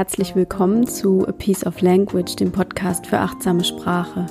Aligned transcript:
Herzlich 0.00 0.34
willkommen 0.34 0.86
zu 0.86 1.28
A 1.28 1.32
Piece 1.32 1.66
of 1.66 1.82
Language, 1.82 2.34
dem 2.36 2.52
Podcast 2.52 3.06
für 3.06 3.18
achtsame 3.18 3.62
Sprache. 3.62 4.24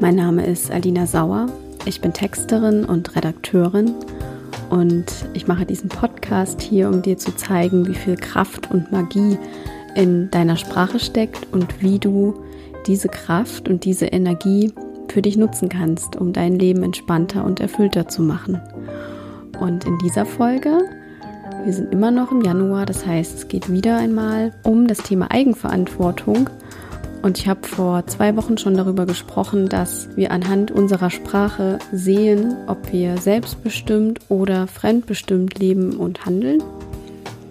Mein 0.00 0.16
Name 0.16 0.44
ist 0.44 0.72
Alina 0.72 1.06
Sauer. 1.06 1.46
Ich 1.84 2.00
bin 2.00 2.12
Texterin 2.12 2.84
und 2.84 3.14
Redakteurin 3.14 3.94
und 4.70 5.04
ich 5.34 5.46
mache 5.46 5.66
diesen 5.66 5.88
Podcast 5.88 6.60
hier, 6.60 6.88
um 6.88 7.00
dir 7.00 7.16
zu 7.16 7.32
zeigen, 7.36 7.86
wie 7.86 7.94
viel 7.94 8.16
Kraft 8.16 8.72
und 8.72 8.90
Magie 8.90 9.38
in 9.94 10.28
deiner 10.32 10.56
Sprache 10.56 10.98
steckt 10.98 11.46
und 11.52 11.80
wie 11.80 12.00
du 12.00 12.34
diese 12.88 13.06
Kraft 13.06 13.68
und 13.68 13.84
diese 13.84 14.06
Energie 14.06 14.72
für 15.06 15.22
dich 15.22 15.36
nutzen 15.36 15.68
kannst, 15.68 16.16
um 16.16 16.32
dein 16.32 16.58
Leben 16.58 16.82
entspannter 16.82 17.44
und 17.44 17.60
erfüllter 17.60 18.08
zu 18.08 18.20
machen. 18.20 18.60
Und 19.60 19.84
in 19.84 19.96
dieser 19.98 20.26
Folge 20.26 20.80
wir 21.64 21.72
sind 21.72 21.92
immer 21.92 22.10
noch 22.10 22.32
im 22.32 22.42
Januar, 22.42 22.86
das 22.86 23.06
heißt, 23.06 23.38
es 23.38 23.48
geht 23.48 23.70
wieder 23.70 23.96
einmal 23.96 24.52
um 24.64 24.86
das 24.86 24.98
Thema 24.98 25.30
Eigenverantwortung. 25.30 26.50
Und 27.22 27.38
ich 27.38 27.46
habe 27.46 27.66
vor 27.66 28.04
zwei 28.08 28.36
Wochen 28.36 28.58
schon 28.58 28.76
darüber 28.76 29.06
gesprochen, 29.06 29.68
dass 29.68 30.08
wir 30.16 30.32
anhand 30.32 30.72
unserer 30.72 31.10
Sprache 31.10 31.78
sehen, 31.92 32.56
ob 32.66 32.92
wir 32.92 33.16
selbstbestimmt 33.18 34.18
oder 34.28 34.66
fremdbestimmt 34.66 35.58
leben 35.58 35.96
und 35.96 36.26
handeln. 36.26 36.62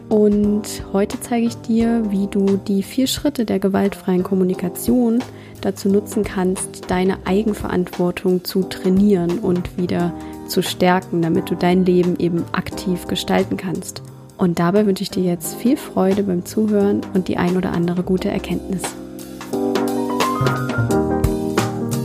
Und 0.10 0.84
heute 0.92 1.22
zeige 1.22 1.48
ich 1.48 1.56
dir, 1.56 2.04
wie 2.12 2.28
du 2.28 2.58
die 2.58 2.84
vier 2.84 3.08
Schritte 3.08 3.46
der 3.46 3.60
gewaltfreien 3.60 4.24
Kommunikation 4.24 5.20
dazu 5.62 5.88
nutzen 5.88 6.26
kannst, 6.26 6.92
deine 6.92 7.20
Eigenverantwortung 7.26 8.44
zu 8.44 8.64
trainieren 8.64 9.40
und 9.40 9.78
wieder 9.78 10.14
zu 10.52 10.62
stärken, 10.62 11.22
damit 11.22 11.50
du 11.50 11.56
dein 11.56 11.86
Leben 11.86 12.20
eben 12.20 12.44
aktiv 12.52 13.08
gestalten 13.08 13.58
kannst. 13.58 14.04
Und 14.38 14.60
dabei 14.60 14.86
wünsche 14.86 15.04
ich 15.04 15.10
dir 15.10 15.24
jetzt 15.24 15.56
viel 15.56 15.78
Freude 15.78 16.24
beim 16.24 16.46
Zuhören 16.46 17.02
und 17.14 17.28
die 17.28 17.38
ein 17.38 17.58
oder 17.58 17.72
andere 17.72 18.04
gute 18.04 18.30
Erkenntnis. 18.30 18.82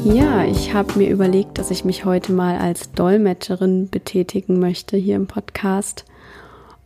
Ja, 0.05 0.45
ich 0.45 0.73
habe 0.73 0.99
mir 0.99 1.11
überlegt, 1.11 1.59
dass 1.59 1.71
ich 1.71 1.85
mich 1.85 2.05
heute 2.05 2.33
mal 2.33 2.59
als 2.59 2.93
Dolmetscherin 2.93 3.89
betätigen 3.91 4.61
möchte 4.61 4.97
hier 4.97 5.17
im 5.17 5.27
Podcast 5.27 6.05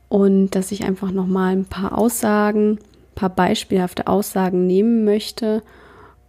und 0.08 0.50
dass 0.50 0.72
ich 0.72 0.84
einfach 0.84 1.10
noch 1.10 1.26
mal 1.26 1.52
ein 1.52 1.66
paar 1.66 1.98
Aussagen, 1.98 2.72
ein 2.72 3.14
paar 3.14 3.28
beispielhafte 3.28 4.06
Aussagen 4.06 4.66
nehmen 4.66 5.04
möchte 5.04 5.62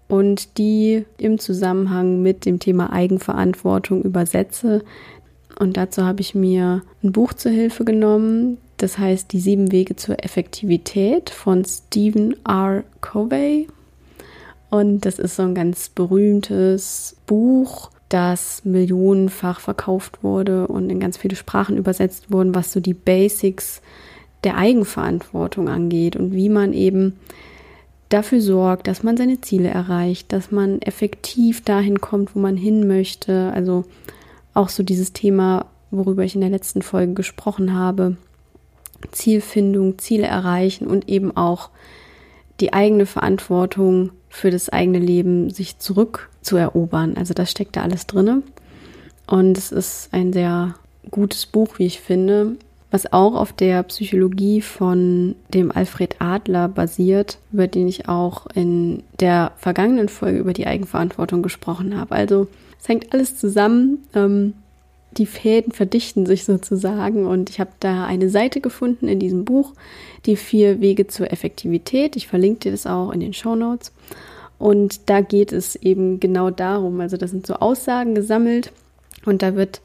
und 0.09 0.57
die 0.57 1.05
im 1.17 1.39
Zusammenhang 1.39 2.21
mit 2.21 2.45
dem 2.45 2.59
Thema 2.59 2.91
Eigenverantwortung 2.91 4.01
übersetze, 4.01 4.83
und 5.61 5.77
dazu 5.77 6.03
habe 6.03 6.21
ich 6.21 6.33
mir 6.33 6.81
ein 7.03 7.11
Buch 7.11 7.33
zur 7.33 7.51
Hilfe 7.51 7.85
genommen. 7.85 8.57
Das 8.77 8.97
heißt 8.97 9.31
Die 9.31 9.39
sieben 9.39 9.71
Wege 9.71 9.95
zur 9.95 10.23
Effektivität 10.25 11.29
von 11.29 11.63
Stephen 11.65 12.35
R. 12.47 12.83
Covey. 12.99 13.67
Und 14.71 15.05
das 15.05 15.19
ist 15.19 15.35
so 15.35 15.43
ein 15.43 15.53
ganz 15.53 15.89
berühmtes 15.89 17.15
Buch, 17.27 17.91
das 18.09 18.65
millionenfach 18.65 19.59
verkauft 19.59 20.23
wurde 20.23 20.65
und 20.65 20.89
in 20.89 20.99
ganz 20.99 21.17
viele 21.17 21.35
Sprachen 21.35 21.77
übersetzt 21.77 22.31
wurde, 22.31 22.55
was 22.55 22.71
so 22.71 22.79
die 22.79 22.95
Basics 22.95 23.83
der 24.43 24.57
Eigenverantwortung 24.57 25.69
angeht 25.69 26.15
und 26.15 26.33
wie 26.33 26.49
man 26.49 26.73
eben 26.73 27.19
dafür 28.09 28.41
sorgt, 28.41 28.87
dass 28.87 29.03
man 29.03 29.15
seine 29.15 29.41
Ziele 29.41 29.69
erreicht, 29.69 30.33
dass 30.33 30.49
man 30.49 30.81
effektiv 30.81 31.63
dahin 31.63 32.01
kommt, 32.01 32.35
wo 32.35 32.39
man 32.39 32.57
hin 32.57 32.87
möchte. 32.87 33.51
Also 33.53 33.85
auch 34.53 34.69
so 34.69 34.83
dieses 34.83 35.13
Thema, 35.13 35.65
worüber 35.91 36.23
ich 36.23 36.35
in 36.35 36.41
der 36.41 36.49
letzten 36.49 36.81
Folge 36.81 37.13
gesprochen 37.13 37.73
habe, 37.73 38.17
Zielfindung, 39.11 39.97
Ziele 39.97 40.27
erreichen 40.27 40.87
und 40.87 41.09
eben 41.09 41.35
auch 41.35 41.69
die 42.59 42.73
eigene 42.73 43.05
Verantwortung 43.05 44.11
für 44.29 44.51
das 44.51 44.69
eigene 44.69 44.99
Leben 44.99 45.49
sich 45.49 45.79
zurückzuerobern. 45.79 47.17
Also 47.17 47.33
das 47.33 47.51
steckt 47.51 47.75
da 47.75 47.81
alles 47.81 48.07
drinne. 48.07 48.43
Und 49.27 49.57
es 49.57 49.71
ist 49.71 50.09
ein 50.11 50.31
sehr 50.31 50.75
gutes 51.09 51.45
Buch, 51.45 51.79
wie 51.79 51.85
ich 51.85 51.99
finde, 51.99 52.57
was 52.91 53.11
auch 53.11 53.35
auf 53.35 53.53
der 53.53 53.83
Psychologie 53.83 54.61
von 54.61 55.35
dem 55.53 55.71
Alfred 55.71 56.17
Adler 56.19 56.67
basiert, 56.67 57.39
über 57.51 57.67
den 57.67 57.87
ich 57.87 58.09
auch 58.09 58.47
in 58.53 59.03
der 59.19 59.53
vergangenen 59.57 60.09
Folge 60.09 60.39
über 60.39 60.53
die 60.53 60.67
Eigenverantwortung 60.67 61.41
gesprochen 61.41 61.97
habe. 61.97 62.13
Also 62.13 62.47
es 62.81 62.87
hängt 62.87 63.13
alles 63.13 63.37
zusammen. 63.37 63.99
Ähm, 64.15 64.53
die 65.17 65.25
Fäden 65.25 65.71
verdichten 65.71 66.25
sich 66.25 66.45
sozusagen 66.45 67.25
und 67.25 67.49
ich 67.49 67.59
habe 67.59 67.71
da 67.79 68.05
eine 68.05 68.29
Seite 68.29 68.61
gefunden 68.61 69.07
in 69.07 69.19
diesem 69.19 69.45
Buch, 69.45 69.73
die 70.25 70.37
vier 70.37 70.79
Wege 70.79 71.07
zur 71.07 71.31
Effektivität. 71.31 72.15
Ich 72.15 72.27
verlinke 72.27 72.61
dir 72.61 72.71
das 72.71 72.87
auch 72.87 73.11
in 73.11 73.19
den 73.19 73.33
Show 73.33 73.55
Notes. 73.55 73.91
Und 74.57 75.09
da 75.09 75.21
geht 75.21 75.51
es 75.51 75.75
eben 75.75 76.19
genau 76.19 76.49
darum. 76.49 77.01
Also 77.01 77.17
da 77.17 77.27
sind 77.27 77.45
so 77.45 77.55
Aussagen 77.55 78.15
gesammelt 78.15 78.71
und 79.25 79.41
da 79.41 79.55
wird 79.55 79.81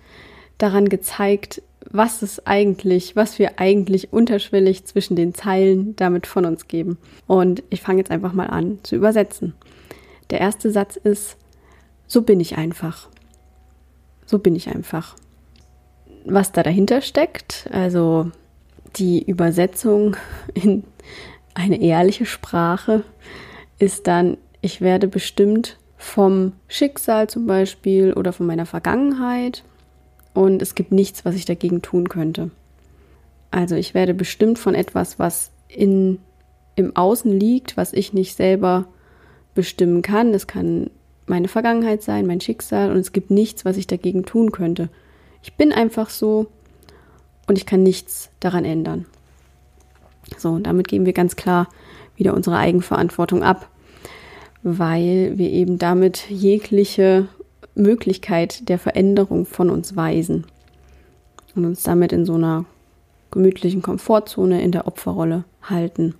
daran 0.58 0.88
gezeigt, 0.88 1.62
was 1.90 2.22
es 2.22 2.46
eigentlich, 2.46 3.16
was 3.16 3.38
wir 3.38 3.58
eigentlich 3.58 4.12
unterschwellig 4.12 4.84
zwischen 4.84 5.16
den 5.16 5.34
Zeilen 5.34 5.96
damit 5.96 6.26
von 6.26 6.44
uns 6.44 6.68
geben. 6.68 6.98
Und 7.26 7.62
ich 7.70 7.80
fange 7.80 7.98
jetzt 7.98 8.10
einfach 8.10 8.32
mal 8.32 8.46
an 8.46 8.78
zu 8.82 8.96
übersetzen. 8.96 9.54
Der 10.30 10.40
erste 10.40 10.70
Satz 10.70 10.96
ist, 10.96 11.36
so 12.06 12.22
bin 12.22 12.40
ich 12.40 12.56
einfach. 12.56 13.08
So 14.26 14.38
bin 14.38 14.56
ich 14.56 14.68
einfach. 14.68 15.16
Was 16.24 16.52
da 16.52 16.62
dahinter 16.62 17.00
steckt, 17.00 17.68
also 17.72 18.30
die 18.96 19.22
Übersetzung 19.22 20.16
in 20.54 20.84
eine 21.54 21.80
ehrliche 21.80 22.26
Sprache, 22.26 23.04
ist 23.78 24.06
dann, 24.06 24.36
ich 24.60 24.80
werde 24.80 25.08
bestimmt 25.08 25.78
vom 25.96 26.52
Schicksal 26.68 27.28
zum 27.28 27.46
Beispiel 27.46 28.12
oder 28.12 28.32
von 28.32 28.46
meiner 28.46 28.66
Vergangenheit 28.66 29.64
und 30.34 30.60
es 30.60 30.74
gibt 30.74 30.92
nichts, 30.92 31.24
was 31.24 31.34
ich 31.34 31.44
dagegen 31.44 31.82
tun 31.82 32.08
könnte. 32.08 32.50
Also 33.50 33.74
ich 33.74 33.94
werde 33.94 34.12
bestimmt 34.12 34.58
von 34.58 34.74
etwas, 34.74 35.18
was 35.18 35.50
in, 35.68 36.18
im 36.74 36.94
Außen 36.94 37.30
liegt, 37.30 37.76
was 37.76 37.92
ich 37.92 38.12
nicht 38.12 38.34
selber 38.34 38.86
bestimmen 39.54 40.02
kann. 40.02 40.34
Es 40.34 40.46
kann 40.46 40.90
meine 41.26 41.48
Vergangenheit 41.48 42.02
sein, 42.02 42.26
mein 42.26 42.40
Schicksal 42.40 42.90
und 42.90 42.98
es 42.98 43.12
gibt 43.12 43.30
nichts, 43.30 43.64
was 43.64 43.76
ich 43.76 43.86
dagegen 43.86 44.24
tun 44.24 44.52
könnte. 44.52 44.88
Ich 45.42 45.54
bin 45.54 45.72
einfach 45.72 46.10
so 46.10 46.46
und 47.46 47.58
ich 47.58 47.66
kann 47.66 47.82
nichts 47.82 48.30
daran 48.40 48.64
ändern. 48.64 49.06
So, 50.38 50.50
und 50.50 50.66
damit 50.66 50.88
geben 50.88 51.06
wir 51.06 51.12
ganz 51.12 51.36
klar 51.36 51.68
wieder 52.16 52.34
unsere 52.34 52.56
Eigenverantwortung 52.56 53.42
ab, 53.42 53.68
weil 54.62 55.32
wir 55.36 55.50
eben 55.50 55.78
damit 55.78 56.28
jegliche 56.28 57.28
Möglichkeit 57.74 58.68
der 58.68 58.78
Veränderung 58.78 59.46
von 59.46 59.70
uns 59.70 59.96
weisen 59.96 60.46
und 61.54 61.64
uns 61.64 61.82
damit 61.82 62.12
in 62.12 62.24
so 62.24 62.34
einer 62.34 62.64
gemütlichen 63.30 63.82
Komfortzone 63.82 64.62
in 64.62 64.72
der 64.72 64.86
Opferrolle 64.86 65.44
halten. 65.62 66.14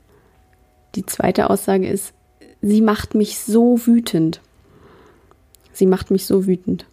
Die 0.95 1.07
zweite 1.07 1.51
Aussage 1.51 1.89
ist, 1.89 2.15
sie 2.61 2.81
macht 2.81 3.15
mich 3.15 3.39
so 3.39 3.87
wütend. 3.87 4.41
Sie 5.77 5.87
macht 5.87 6.11
mich 6.11 6.27
so 6.27 6.47
wütend. 6.47 6.87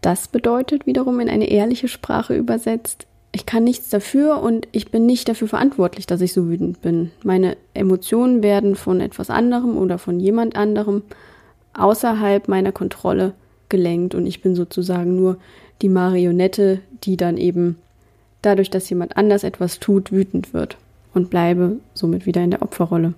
Das 0.00 0.28
bedeutet 0.28 0.86
wiederum 0.86 1.20
in 1.20 1.28
eine 1.28 1.48
ehrliche 1.48 1.88
Sprache 1.88 2.36
übersetzt, 2.36 3.06
ich 3.34 3.46
kann 3.46 3.64
nichts 3.64 3.88
dafür 3.88 4.40
und 4.40 4.68
ich 4.70 4.92
bin 4.92 5.06
nicht 5.06 5.28
dafür 5.28 5.48
verantwortlich, 5.48 6.06
dass 6.06 6.20
ich 6.20 6.32
so 6.32 6.48
wütend 6.48 6.80
bin. 6.82 7.10
Meine 7.24 7.56
Emotionen 7.74 8.44
werden 8.44 8.76
von 8.76 9.00
etwas 9.00 9.28
anderem 9.28 9.76
oder 9.76 9.98
von 9.98 10.20
jemand 10.20 10.54
anderem 10.54 11.02
außerhalb 11.72 12.46
meiner 12.46 12.70
Kontrolle 12.70 13.32
gelenkt 13.68 14.14
und 14.14 14.26
ich 14.28 14.40
bin 14.40 14.54
sozusagen 14.54 15.16
nur 15.16 15.38
die 15.82 15.88
Marionette, 15.88 16.78
die 17.02 17.16
dann 17.16 17.36
eben 17.36 17.76
dadurch, 18.42 18.70
dass 18.70 18.88
jemand 18.88 19.16
anders 19.16 19.42
etwas 19.42 19.80
tut, 19.80 20.12
wütend 20.12 20.54
wird 20.54 20.76
und 21.12 21.28
bleibe 21.28 21.78
somit 21.92 22.26
wieder 22.26 22.44
in 22.44 22.52
der 22.52 22.62
Opferrolle. 22.62 23.14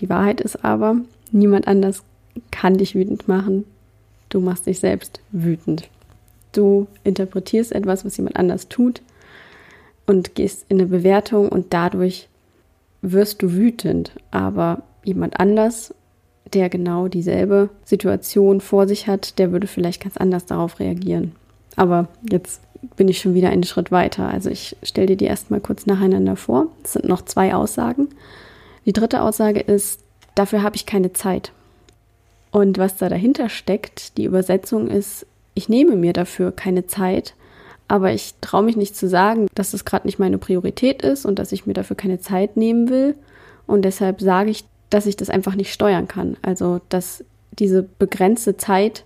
Die 0.00 0.08
Wahrheit 0.08 0.40
ist 0.40 0.64
aber, 0.64 0.96
niemand 1.30 1.68
anders 1.68 2.02
kann 2.50 2.78
dich 2.78 2.94
wütend 2.94 3.28
machen. 3.28 3.64
Du 4.28 4.40
machst 4.40 4.66
dich 4.66 4.78
selbst 4.78 5.20
wütend. 5.30 5.88
Du 6.52 6.86
interpretierst 7.04 7.72
etwas, 7.72 8.04
was 8.04 8.16
jemand 8.16 8.36
anders 8.36 8.68
tut 8.68 9.02
und 10.06 10.34
gehst 10.34 10.64
in 10.68 10.78
eine 10.78 10.88
Bewertung 10.88 11.48
und 11.48 11.72
dadurch 11.72 12.28
wirst 13.02 13.42
du 13.42 13.52
wütend. 13.52 14.12
Aber 14.30 14.82
jemand 15.04 15.38
anders, 15.38 15.94
der 16.52 16.68
genau 16.68 17.08
dieselbe 17.08 17.68
Situation 17.84 18.60
vor 18.60 18.88
sich 18.88 19.06
hat, 19.06 19.38
der 19.38 19.52
würde 19.52 19.66
vielleicht 19.66 20.02
ganz 20.02 20.16
anders 20.16 20.46
darauf 20.46 20.80
reagieren. 20.80 21.32
Aber 21.76 22.08
jetzt 22.28 22.60
bin 22.96 23.08
ich 23.08 23.20
schon 23.20 23.34
wieder 23.34 23.50
einen 23.50 23.64
Schritt 23.64 23.90
weiter. 23.90 24.28
Also 24.28 24.50
ich 24.50 24.76
stelle 24.82 25.08
dir 25.08 25.16
die 25.16 25.26
erstmal 25.26 25.60
kurz 25.60 25.86
nacheinander 25.86 26.36
vor. 26.36 26.68
Es 26.82 26.94
sind 26.94 27.06
noch 27.06 27.22
zwei 27.22 27.54
Aussagen. 27.54 28.08
Die 28.86 28.92
dritte 28.92 29.20
Aussage 29.22 29.60
ist, 29.60 30.00
dafür 30.34 30.62
habe 30.62 30.76
ich 30.76 30.86
keine 30.86 31.12
Zeit. 31.12 31.52
Und 32.50 32.78
was 32.78 32.96
da 32.96 33.08
dahinter 33.08 33.48
steckt, 33.48 34.16
die 34.16 34.24
Übersetzung 34.24 34.88
ist, 34.88 35.26
ich 35.54 35.68
nehme 35.68 35.96
mir 35.96 36.12
dafür 36.12 36.52
keine 36.52 36.86
Zeit, 36.86 37.34
aber 37.88 38.12
ich 38.12 38.34
traue 38.40 38.62
mich 38.62 38.76
nicht 38.76 38.96
zu 38.96 39.08
sagen, 39.08 39.48
dass 39.54 39.74
es 39.74 39.84
gerade 39.84 40.06
nicht 40.06 40.18
meine 40.18 40.38
Priorität 40.38 41.02
ist 41.02 41.24
und 41.24 41.38
dass 41.38 41.52
ich 41.52 41.66
mir 41.66 41.72
dafür 41.72 41.96
keine 41.96 42.20
Zeit 42.20 42.56
nehmen 42.56 42.90
will. 42.90 43.16
Und 43.66 43.82
deshalb 43.82 44.20
sage 44.20 44.50
ich, 44.50 44.64
dass 44.90 45.06
ich 45.06 45.16
das 45.16 45.30
einfach 45.30 45.54
nicht 45.54 45.72
steuern 45.72 46.06
kann. 46.06 46.36
Also, 46.42 46.80
dass 46.90 47.24
diese 47.58 47.82
begrenzte 47.82 48.56
Zeit 48.56 49.04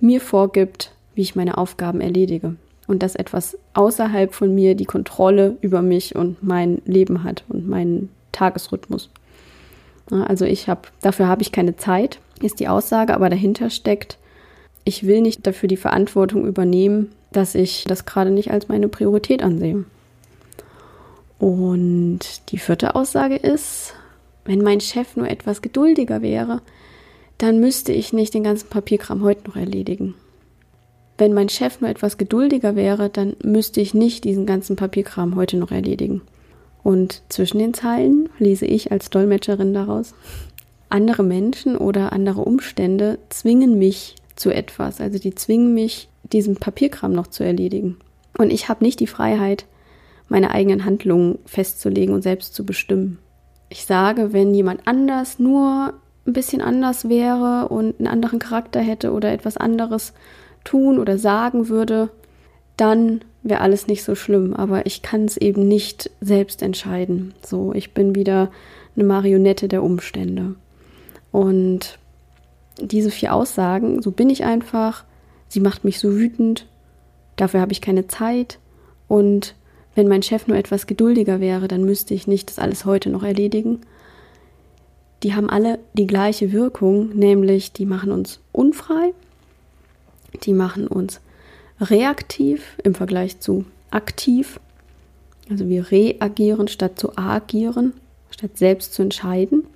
mir 0.00 0.20
vorgibt, 0.20 0.92
wie 1.14 1.22
ich 1.22 1.36
meine 1.36 1.58
Aufgaben 1.58 2.00
erledige. 2.00 2.56
Und 2.86 3.02
dass 3.02 3.14
etwas 3.14 3.58
außerhalb 3.74 4.32
von 4.32 4.54
mir 4.54 4.74
die 4.74 4.84
Kontrolle 4.84 5.56
über 5.60 5.82
mich 5.82 6.16
und 6.16 6.42
mein 6.42 6.82
Leben 6.86 7.22
hat 7.22 7.44
und 7.48 7.68
meinen 7.68 8.08
Tagesrhythmus. 8.32 9.10
Also 10.10 10.44
ich 10.44 10.68
habe, 10.68 10.82
dafür 11.00 11.28
habe 11.28 11.42
ich 11.42 11.52
keine 11.52 11.76
Zeit, 11.76 12.18
ist 12.42 12.60
die 12.60 12.68
Aussage, 12.68 13.14
aber 13.14 13.30
dahinter 13.30 13.70
steckt, 13.70 14.18
ich 14.84 15.06
will 15.06 15.20
nicht 15.20 15.46
dafür 15.46 15.68
die 15.68 15.76
Verantwortung 15.76 16.46
übernehmen, 16.46 17.10
dass 17.32 17.54
ich 17.54 17.84
das 17.84 18.06
gerade 18.06 18.30
nicht 18.30 18.50
als 18.50 18.68
meine 18.68 18.88
Priorität 18.88 19.42
ansehe. 19.42 19.84
Und 21.38 22.20
die 22.50 22.58
vierte 22.58 22.94
Aussage 22.94 23.36
ist, 23.36 23.94
wenn 24.44 24.62
mein 24.62 24.80
Chef 24.80 25.16
nur 25.16 25.28
etwas 25.28 25.62
geduldiger 25.62 26.22
wäre, 26.22 26.60
dann 27.38 27.60
müsste 27.60 27.92
ich 27.92 28.12
nicht 28.12 28.34
den 28.34 28.44
ganzen 28.44 28.68
Papierkram 28.68 29.22
heute 29.22 29.48
noch 29.48 29.56
erledigen. 29.56 30.14
Wenn 31.16 31.32
mein 31.32 31.48
Chef 31.48 31.80
nur 31.80 31.90
etwas 31.90 32.18
geduldiger 32.18 32.76
wäre, 32.76 33.10
dann 33.10 33.36
müsste 33.42 33.80
ich 33.80 33.94
nicht 33.94 34.24
diesen 34.24 34.46
ganzen 34.46 34.76
Papierkram 34.76 35.36
heute 35.36 35.56
noch 35.56 35.70
erledigen. 35.70 36.22
Und 36.82 37.22
zwischen 37.28 37.58
den 37.58 37.74
Zeilen 37.74 38.28
lese 38.38 38.66
ich 38.66 38.90
als 38.90 39.10
Dolmetscherin 39.10 39.74
daraus, 39.74 40.14
andere 40.90 41.22
Menschen 41.22 41.76
oder 41.76 42.12
andere 42.12 42.42
Umstände 42.42 43.18
zwingen 43.28 43.78
mich 43.78 44.16
zu 44.36 44.50
etwas. 44.50 45.00
Also 45.00 45.18
die 45.18 45.34
zwingen 45.34 45.74
mich, 45.74 46.08
diesen 46.24 46.56
Papierkram 46.56 47.12
noch 47.12 47.28
zu 47.28 47.44
erledigen. 47.44 47.98
Und 48.36 48.50
ich 48.52 48.68
habe 48.68 48.84
nicht 48.84 49.00
die 49.00 49.06
Freiheit, 49.06 49.66
meine 50.28 50.50
eigenen 50.50 50.84
Handlungen 50.84 51.38
festzulegen 51.44 52.14
und 52.14 52.22
selbst 52.22 52.54
zu 52.54 52.64
bestimmen. 52.64 53.18
Ich 53.68 53.84
sage, 53.84 54.32
wenn 54.32 54.54
jemand 54.54 54.86
anders 54.86 55.38
nur 55.38 55.94
ein 56.26 56.32
bisschen 56.32 56.60
anders 56.62 57.08
wäre 57.08 57.68
und 57.68 57.98
einen 57.98 58.08
anderen 58.08 58.38
Charakter 58.38 58.80
hätte 58.80 59.12
oder 59.12 59.32
etwas 59.32 59.56
anderes 59.56 60.12
tun 60.64 60.98
oder 60.98 61.18
sagen 61.18 61.68
würde, 61.68 62.10
dann 62.76 63.20
wäre 63.42 63.60
alles 63.60 63.86
nicht 63.86 64.04
so 64.04 64.14
schlimm. 64.14 64.54
Aber 64.54 64.86
ich 64.86 65.02
kann 65.02 65.24
es 65.24 65.36
eben 65.36 65.66
nicht 65.66 66.10
selbst 66.20 66.62
entscheiden. 66.62 67.34
So, 67.44 67.72
ich 67.74 67.94
bin 67.94 68.14
wieder 68.14 68.50
eine 68.96 69.04
Marionette 69.04 69.68
der 69.68 69.82
Umstände. 69.82 70.54
Und 71.32 71.98
diese 72.80 73.10
vier 73.10 73.34
Aussagen, 73.34 74.02
so 74.02 74.10
bin 74.10 74.30
ich 74.30 74.44
einfach, 74.44 75.04
sie 75.48 75.60
macht 75.60 75.84
mich 75.84 75.98
so 75.98 76.12
wütend, 76.14 76.66
dafür 77.36 77.60
habe 77.60 77.72
ich 77.72 77.80
keine 77.80 78.08
Zeit 78.08 78.58
und 79.08 79.54
wenn 79.94 80.08
mein 80.08 80.22
Chef 80.22 80.46
nur 80.46 80.56
etwas 80.56 80.86
geduldiger 80.86 81.40
wäre, 81.40 81.68
dann 81.68 81.84
müsste 81.84 82.14
ich 82.14 82.26
nicht 82.26 82.48
das 82.48 82.58
alles 82.58 82.84
heute 82.84 83.10
noch 83.10 83.22
erledigen. 83.22 83.80
Die 85.22 85.34
haben 85.34 85.50
alle 85.50 85.78
die 85.94 86.06
gleiche 86.06 86.52
Wirkung, 86.52 87.10
nämlich 87.10 87.72
die 87.72 87.86
machen 87.86 88.12
uns 88.12 88.40
unfrei, 88.52 89.12
die 90.44 90.54
machen 90.54 90.86
uns 90.86 91.20
reaktiv 91.80 92.76
im 92.84 92.94
Vergleich 92.94 93.40
zu 93.40 93.64
aktiv. 93.90 94.60
Also 95.50 95.68
wir 95.68 95.90
reagieren 95.90 96.68
statt 96.68 96.98
zu 96.98 97.18
agieren, 97.18 97.94
statt 98.30 98.56
selbst 98.56 98.94
zu 98.94 99.02
entscheiden. 99.02 99.66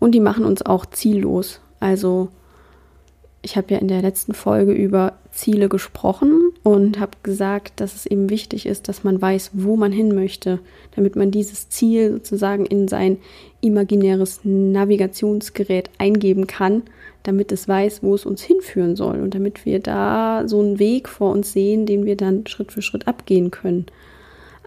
Und 0.00 0.12
die 0.12 0.20
machen 0.20 0.44
uns 0.44 0.66
auch 0.66 0.86
ziellos. 0.86 1.60
Also 1.78 2.28
ich 3.42 3.56
habe 3.56 3.72
ja 3.72 3.78
in 3.78 3.88
der 3.88 4.02
letzten 4.02 4.34
Folge 4.34 4.72
über 4.72 5.14
Ziele 5.30 5.68
gesprochen 5.68 6.52
und 6.62 7.00
habe 7.00 7.12
gesagt, 7.22 7.80
dass 7.80 7.94
es 7.94 8.04
eben 8.06 8.28
wichtig 8.28 8.66
ist, 8.66 8.88
dass 8.88 9.04
man 9.04 9.20
weiß, 9.20 9.52
wo 9.54 9.76
man 9.76 9.92
hin 9.92 10.14
möchte, 10.14 10.58
damit 10.94 11.16
man 11.16 11.30
dieses 11.30 11.68
Ziel 11.68 12.12
sozusagen 12.12 12.66
in 12.66 12.88
sein 12.88 13.18
imaginäres 13.60 14.40
Navigationsgerät 14.42 15.90
eingeben 15.98 16.46
kann, 16.46 16.82
damit 17.22 17.52
es 17.52 17.68
weiß, 17.68 18.02
wo 18.02 18.14
es 18.14 18.26
uns 18.26 18.42
hinführen 18.42 18.96
soll 18.96 19.20
und 19.20 19.34
damit 19.34 19.64
wir 19.64 19.80
da 19.80 20.44
so 20.46 20.60
einen 20.60 20.78
Weg 20.78 21.08
vor 21.08 21.30
uns 21.32 21.52
sehen, 21.52 21.86
den 21.86 22.04
wir 22.04 22.16
dann 22.16 22.46
Schritt 22.46 22.72
für 22.72 22.82
Schritt 22.82 23.08
abgehen 23.08 23.50
können. 23.50 23.86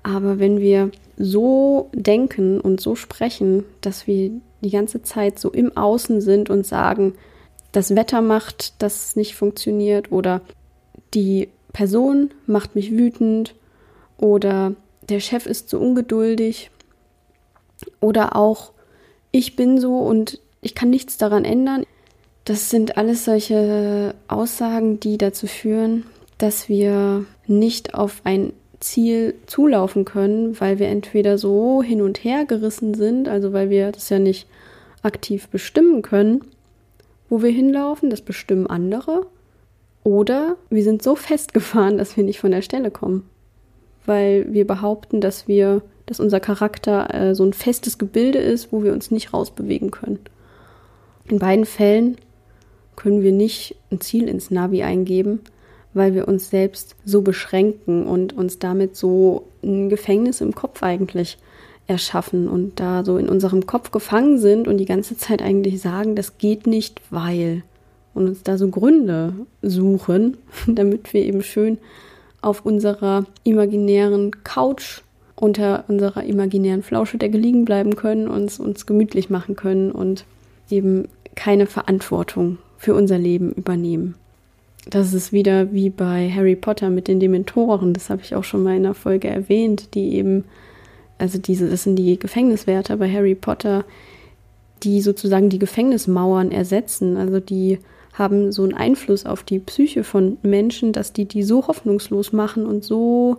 Aber 0.01 0.39
wenn 0.39 0.59
wir 0.59 0.89
so 1.17 1.89
denken 1.93 2.59
und 2.59 2.81
so 2.81 2.95
sprechen, 2.95 3.63
dass 3.81 4.07
wir 4.07 4.31
die 4.63 4.71
ganze 4.71 5.03
Zeit 5.03 5.39
so 5.39 5.51
im 5.51 5.75
Außen 5.77 6.21
sind 6.21 6.49
und 6.49 6.65
sagen, 6.65 7.13
das 7.71 7.95
Wetter 7.95 8.21
macht, 8.21 8.81
dass 8.81 9.07
es 9.07 9.15
nicht 9.15 9.35
funktioniert 9.35 10.11
oder 10.11 10.41
die 11.13 11.49
Person 11.73 12.31
macht 12.45 12.75
mich 12.75 12.91
wütend 12.91 13.55
oder 14.17 14.73
der 15.09 15.19
Chef 15.19 15.45
ist 15.45 15.69
so 15.69 15.79
ungeduldig 15.79 16.71
oder 17.99 18.35
auch 18.35 18.71
ich 19.31 19.55
bin 19.55 19.79
so 19.79 19.97
und 19.97 20.39
ich 20.61 20.75
kann 20.75 20.89
nichts 20.89 21.17
daran 21.17 21.43
ändern. 21.43 21.85
Das 22.45 22.69
sind 22.69 22.97
alles 22.97 23.25
solche 23.25 24.15
Aussagen, 24.27 24.99
die 24.99 25.17
dazu 25.17 25.47
führen, 25.47 26.05
dass 26.37 26.69
wir 26.69 27.25
nicht 27.47 27.95
auf 27.95 28.21
ein 28.23 28.53
Ziel 28.83 29.35
zulaufen 29.47 30.05
können, 30.05 30.59
weil 30.59 30.79
wir 30.79 30.87
entweder 30.87 31.37
so 31.37 31.81
hin 31.81 32.01
und 32.01 32.23
her 32.23 32.45
gerissen 32.45 32.93
sind, 32.93 33.27
also 33.27 33.53
weil 33.53 33.69
wir 33.69 33.91
das 33.91 34.09
ja 34.09 34.19
nicht 34.19 34.47
aktiv 35.01 35.47
bestimmen 35.47 36.01
können, 36.01 36.41
wo 37.29 37.41
wir 37.41 37.51
hinlaufen, 37.51 38.09
das 38.09 38.21
bestimmen 38.21 38.67
andere, 38.67 39.25
oder 40.03 40.57
wir 40.69 40.83
sind 40.83 41.01
so 41.01 41.15
festgefahren, 41.15 41.97
dass 41.99 42.17
wir 42.17 42.23
nicht 42.23 42.39
von 42.39 42.51
der 42.51 42.61
Stelle 42.61 42.91
kommen, 42.91 43.27
weil 44.05 44.51
wir 44.53 44.67
behaupten, 44.67 45.21
dass 45.21 45.47
wir, 45.47 45.81
dass 46.05 46.19
unser 46.19 46.39
Charakter 46.39 47.13
äh, 47.13 47.35
so 47.35 47.43
ein 47.43 47.53
festes 47.53 47.97
Gebilde 47.97 48.39
ist, 48.39 48.71
wo 48.71 48.83
wir 48.83 48.93
uns 48.93 49.11
nicht 49.11 49.33
rausbewegen 49.33 49.91
können. 49.91 50.19
In 51.25 51.39
beiden 51.39 51.65
Fällen 51.65 52.17
können 52.95 53.23
wir 53.23 53.31
nicht 53.31 53.77
ein 53.91 54.01
Ziel 54.01 54.27
ins 54.27 54.51
Navi 54.51 54.83
eingeben, 54.83 55.39
weil 55.93 56.13
wir 56.13 56.27
uns 56.27 56.49
selbst 56.49 56.95
so 57.05 57.21
beschränken 57.21 58.05
und 58.05 58.33
uns 58.33 58.59
damit 58.59 58.95
so 58.95 59.47
ein 59.63 59.89
Gefängnis 59.89 60.41
im 60.41 60.55
Kopf 60.55 60.83
eigentlich 60.83 61.37
erschaffen 61.87 62.47
und 62.47 62.79
da 62.79 63.03
so 63.03 63.17
in 63.17 63.29
unserem 63.29 63.65
Kopf 63.65 63.91
gefangen 63.91 64.39
sind 64.39 64.67
und 64.67 64.77
die 64.77 64.85
ganze 64.85 65.17
Zeit 65.17 65.41
eigentlich 65.41 65.81
sagen, 65.81 66.15
das 66.15 66.37
geht 66.37 66.65
nicht, 66.65 67.01
weil 67.09 67.63
und 68.13 68.27
uns 68.27 68.43
da 68.43 68.57
so 68.57 68.69
Gründe 68.69 69.33
suchen, 69.61 70.37
damit 70.67 71.13
wir 71.13 71.23
eben 71.23 71.43
schön 71.43 71.77
auf 72.41 72.65
unserer 72.65 73.25
imaginären 73.43 74.43
Couch 74.43 75.01
unter 75.35 75.85
unserer 75.87 76.23
imaginären 76.23 76.83
Flauschedecke 76.83 77.37
liegen 77.37 77.65
bleiben 77.65 77.95
können, 77.95 78.27
uns 78.27 78.59
uns 78.59 78.85
gemütlich 78.85 79.29
machen 79.29 79.55
können 79.55 79.91
und 79.91 80.25
eben 80.69 81.07
keine 81.35 81.65
Verantwortung 81.65 82.59
für 82.77 82.93
unser 82.93 83.17
Leben 83.17 83.51
übernehmen. 83.51 84.15
Das 84.89 85.13
ist 85.13 85.31
wieder 85.31 85.71
wie 85.71 85.89
bei 85.89 86.29
Harry 86.29 86.55
Potter 86.55 86.89
mit 86.89 87.07
den 87.07 87.19
Dementoren, 87.19 87.93
das 87.93 88.09
habe 88.09 88.21
ich 88.21 88.35
auch 88.35 88.43
schon 88.43 88.63
mal 88.63 88.75
in 88.75 88.85
einer 88.85 88.93
Folge 88.93 89.29
erwähnt, 89.29 89.95
die 89.95 90.15
eben, 90.15 90.43
also 91.17 91.37
diese, 91.37 91.69
das 91.69 91.83
sind 91.83 91.95
die 91.95 92.19
Gefängniswärter 92.19 92.97
bei 92.97 93.09
Harry 93.09 93.35
Potter, 93.35 93.85
die 94.83 94.99
sozusagen 95.01 95.49
die 95.49 95.59
Gefängnismauern 95.59 96.51
ersetzen, 96.51 97.15
also 97.15 97.39
die 97.39 97.79
haben 98.11 98.51
so 98.51 98.63
einen 98.63 98.73
Einfluss 98.73 99.25
auf 99.25 99.43
die 99.43 99.59
Psyche 99.59 100.03
von 100.03 100.37
Menschen, 100.43 100.91
dass 100.91 101.13
die 101.13 101.25
die 101.25 101.43
so 101.43 101.67
hoffnungslos 101.67 102.33
machen 102.33 102.65
und 102.65 102.83
so 102.83 103.37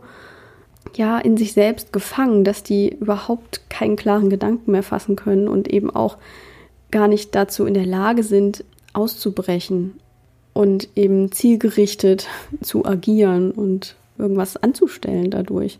ja 0.96 1.18
in 1.18 1.36
sich 1.36 1.52
selbst 1.52 1.92
gefangen, 1.92 2.44
dass 2.44 2.62
die 2.62 2.88
überhaupt 2.88 3.68
keinen 3.70 3.96
klaren 3.96 4.30
Gedanken 4.30 4.72
mehr 4.72 4.82
fassen 4.82 5.14
können 5.14 5.46
und 5.46 5.68
eben 5.68 5.90
auch 5.90 6.18
gar 6.90 7.06
nicht 7.06 7.34
dazu 7.34 7.66
in 7.66 7.74
der 7.74 7.86
Lage 7.86 8.22
sind, 8.22 8.64
auszubrechen 8.92 9.94
und 10.54 10.88
eben 10.96 11.30
zielgerichtet 11.32 12.28
zu 12.62 12.86
agieren 12.86 13.50
und 13.50 13.96
irgendwas 14.16 14.56
anzustellen 14.56 15.30
dadurch. 15.30 15.78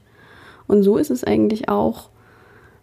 Und 0.67 0.83
so 0.83 0.99
ist 0.99 1.11
es 1.11 1.25
eigentlich 1.25 1.69
auch, 1.69 2.11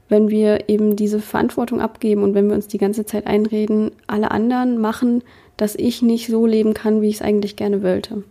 wenn 0.10 0.30
wir 0.30 0.70
eben 0.70 0.96
diese 0.96 1.20
Verantwortung 1.20 1.80
abgeben 1.80 2.24
und 2.24 2.34
wenn 2.34 2.48
wir 2.48 2.56
uns 2.56 2.68
die 2.68 2.78
ganze 2.78 3.06
Zeit 3.06 3.28
einreden, 3.28 3.92
alle 4.08 4.32
anderen 4.32 4.78
machen, 4.80 5.24
dass 5.58 5.76
ich 5.76 6.02
nicht 6.02 6.28
so 6.28 6.46
leben 6.46 6.74
kann, 6.74 7.02
wie 7.02 7.10
ich 7.10 7.16
es 7.16 7.22
eigentlich 7.22 7.56
gerne 7.56 7.84
wollte. 7.84 8.24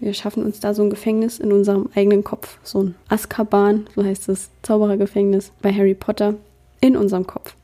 Wir 0.00 0.14
schaffen 0.14 0.44
uns 0.44 0.60
da 0.60 0.74
so 0.74 0.82
ein 0.82 0.90
Gefängnis 0.90 1.38
in 1.38 1.52
unserem 1.52 1.88
eigenen 1.94 2.22
Kopf, 2.22 2.58
so 2.62 2.82
ein 2.82 2.94
Azkaban, 3.08 3.88
so 3.96 4.04
heißt 4.04 4.28
das 4.28 4.50
Zauberergefängnis 4.62 5.50
bei 5.60 5.72
Harry 5.72 5.94
Potter, 5.94 6.34
in 6.80 6.96
unserem 6.96 7.26
Kopf. 7.26 7.56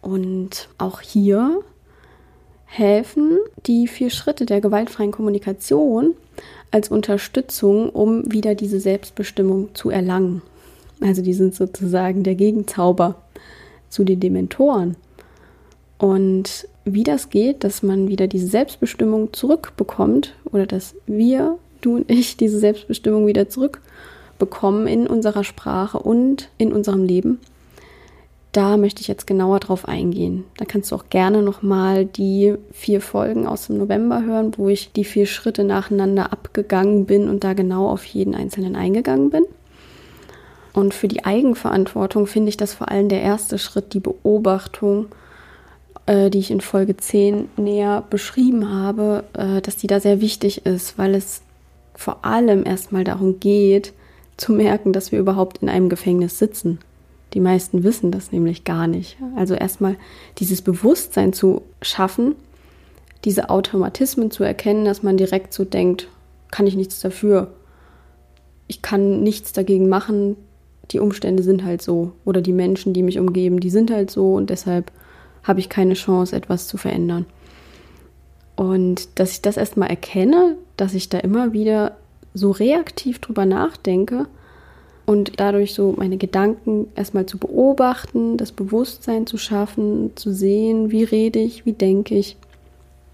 Und 0.00 0.68
auch 0.78 1.00
hier 1.00 1.60
helfen 2.66 3.38
die 3.66 3.88
vier 3.88 4.10
Schritte 4.10 4.44
der 4.44 4.60
gewaltfreien 4.60 5.12
Kommunikation 5.12 6.14
als 6.70 6.90
Unterstützung, 6.90 7.88
um 7.90 8.30
wieder 8.30 8.54
diese 8.54 8.80
Selbstbestimmung 8.80 9.74
zu 9.74 9.90
erlangen. 9.90 10.42
Also 11.00 11.22
die 11.22 11.32
sind 11.32 11.54
sozusagen 11.54 12.22
der 12.22 12.34
Gegenzauber 12.34 13.16
zu 13.88 14.04
den 14.04 14.20
Dementoren. 14.20 14.96
Und 15.98 16.68
wie 16.84 17.04
das 17.04 17.30
geht, 17.30 17.64
dass 17.64 17.82
man 17.82 18.08
wieder 18.08 18.26
diese 18.26 18.46
Selbstbestimmung 18.46 19.32
zurückbekommt 19.32 20.34
oder 20.44 20.66
dass 20.66 20.94
wir 21.06 21.58
du 21.80 21.96
und 21.96 22.10
ich 22.10 22.36
diese 22.36 22.58
Selbstbestimmung 22.58 23.26
wieder 23.26 23.48
zurückbekommen 23.48 24.86
in 24.86 25.06
unserer 25.06 25.44
Sprache 25.44 25.98
und 25.98 26.50
in 26.58 26.72
unserem 26.72 27.04
Leben. 27.04 27.38
Da 28.56 28.78
möchte 28.78 29.02
ich 29.02 29.08
jetzt 29.08 29.26
genauer 29.26 29.60
drauf 29.60 29.86
eingehen. 29.86 30.44
Da 30.56 30.64
kannst 30.64 30.90
du 30.90 30.96
auch 30.96 31.10
gerne 31.10 31.42
nochmal 31.42 32.06
die 32.06 32.54
vier 32.72 33.02
Folgen 33.02 33.46
aus 33.46 33.66
dem 33.66 33.76
November 33.76 34.22
hören, 34.24 34.52
wo 34.56 34.70
ich 34.70 34.92
die 34.92 35.04
vier 35.04 35.26
Schritte 35.26 35.62
nacheinander 35.62 36.32
abgegangen 36.32 37.04
bin 37.04 37.28
und 37.28 37.44
da 37.44 37.52
genau 37.52 37.86
auf 37.86 38.06
jeden 38.06 38.34
einzelnen 38.34 38.74
eingegangen 38.74 39.28
bin. 39.28 39.44
Und 40.72 40.94
für 40.94 41.06
die 41.06 41.26
Eigenverantwortung 41.26 42.26
finde 42.26 42.48
ich 42.48 42.56
das 42.56 42.72
vor 42.72 42.90
allem 42.90 43.10
der 43.10 43.20
erste 43.20 43.58
Schritt, 43.58 43.92
die 43.92 44.00
Beobachtung, 44.00 45.08
äh, 46.06 46.30
die 46.30 46.38
ich 46.38 46.50
in 46.50 46.62
Folge 46.62 46.96
10 46.96 47.50
näher 47.58 48.04
beschrieben 48.08 48.72
habe, 48.72 49.24
äh, 49.34 49.60
dass 49.60 49.76
die 49.76 49.86
da 49.86 50.00
sehr 50.00 50.22
wichtig 50.22 50.64
ist, 50.64 50.96
weil 50.96 51.14
es 51.14 51.42
vor 51.94 52.24
allem 52.24 52.64
erstmal 52.64 53.04
darum 53.04 53.38
geht, 53.38 53.92
zu 54.38 54.54
merken, 54.54 54.94
dass 54.94 55.12
wir 55.12 55.18
überhaupt 55.18 55.58
in 55.58 55.68
einem 55.68 55.90
Gefängnis 55.90 56.38
sitzen. 56.38 56.78
Die 57.36 57.40
meisten 57.40 57.84
wissen 57.84 58.10
das 58.10 58.32
nämlich 58.32 58.64
gar 58.64 58.86
nicht. 58.86 59.18
Also 59.36 59.52
erstmal 59.52 59.96
dieses 60.38 60.62
Bewusstsein 60.62 61.34
zu 61.34 61.60
schaffen, 61.82 62.34
diese 63.26 63.50
Automatismen 63.50 64.30
zu 64.30 64.42
erkennen, 64.42 64.86
dass 64.86 65.02
man 65.02 65.18
direkt 65.18 65.52
so 65.52 65.66
denkt, 65.66 66.08
kann 66.50 66.66
ich 66.66 66.76
nichts 66.76 66.98
dafür. 66.98 67.52
Ich 68.68 68.80
kann 68.80 69.22
nichts 69.22 69.52
dagegen 69.52 69.90
machen. 69.90 70.36
Die 70.92 70.98
Umstände 70.98 71.42
sind 71.42 71.62
halt 71.62 71.82
so. 71.82 72.12
Oder 72.24 72.40
die 72.40 72.54
Menschen, 72.54 72.94
die 72.94 73.02
mich 73.02 73.18
umgeben, 73.18 73.60
die 73.60 73.68
sind 73.68 73.90
halt 73.90 74.10
so 74.10 74.32
und 74.32 74.48
deshalb 74.48 74.90
habe 75.42 75.60
ich 75.60 75.68
keine 75.68 75.92
Chance, 75.92 76.34
etwas 76.34 76.68
zu 76.68 76.78
verändern. 76.78 77.26
Und 78.54 79.10
dass 79.18 79.32
ich 79.32 79.42
das 79.42 79.58
erstmal 79.58 79.90
erkenne, 79.90 80.56
dass 80.78 80.94
ich 80.94 81.10
da 81.10 81.18
immer 81.18 81.52
wieder 81.52 81.98
so 82.32 82.50
reaktiv 82.50 83.18
drüber 83.18 83.44
nachdenke 83.44 84.26
und 85.06 85.38
dadurch 85.38 85.72
so 85.72 85.94
meine 85.96 86.16
Gedanken 86.16 86.88
erstmal 86.96 87.26
zu 87.26 87.38
beobachten, 87.38 88.36
das 88.36 88.50
Bewusstsein 88.50 89.26
zu 89.26 89.38
schaffen, 89.38 90.10
zu 90.16 90.32
sehen, 90.32 90.90
wie 90.90 91.04
rede 91.04 91.38
ich, 91.38 91.64
wie 91.64 91.72
denke 91.72 92.16
ich. 92.16 92.36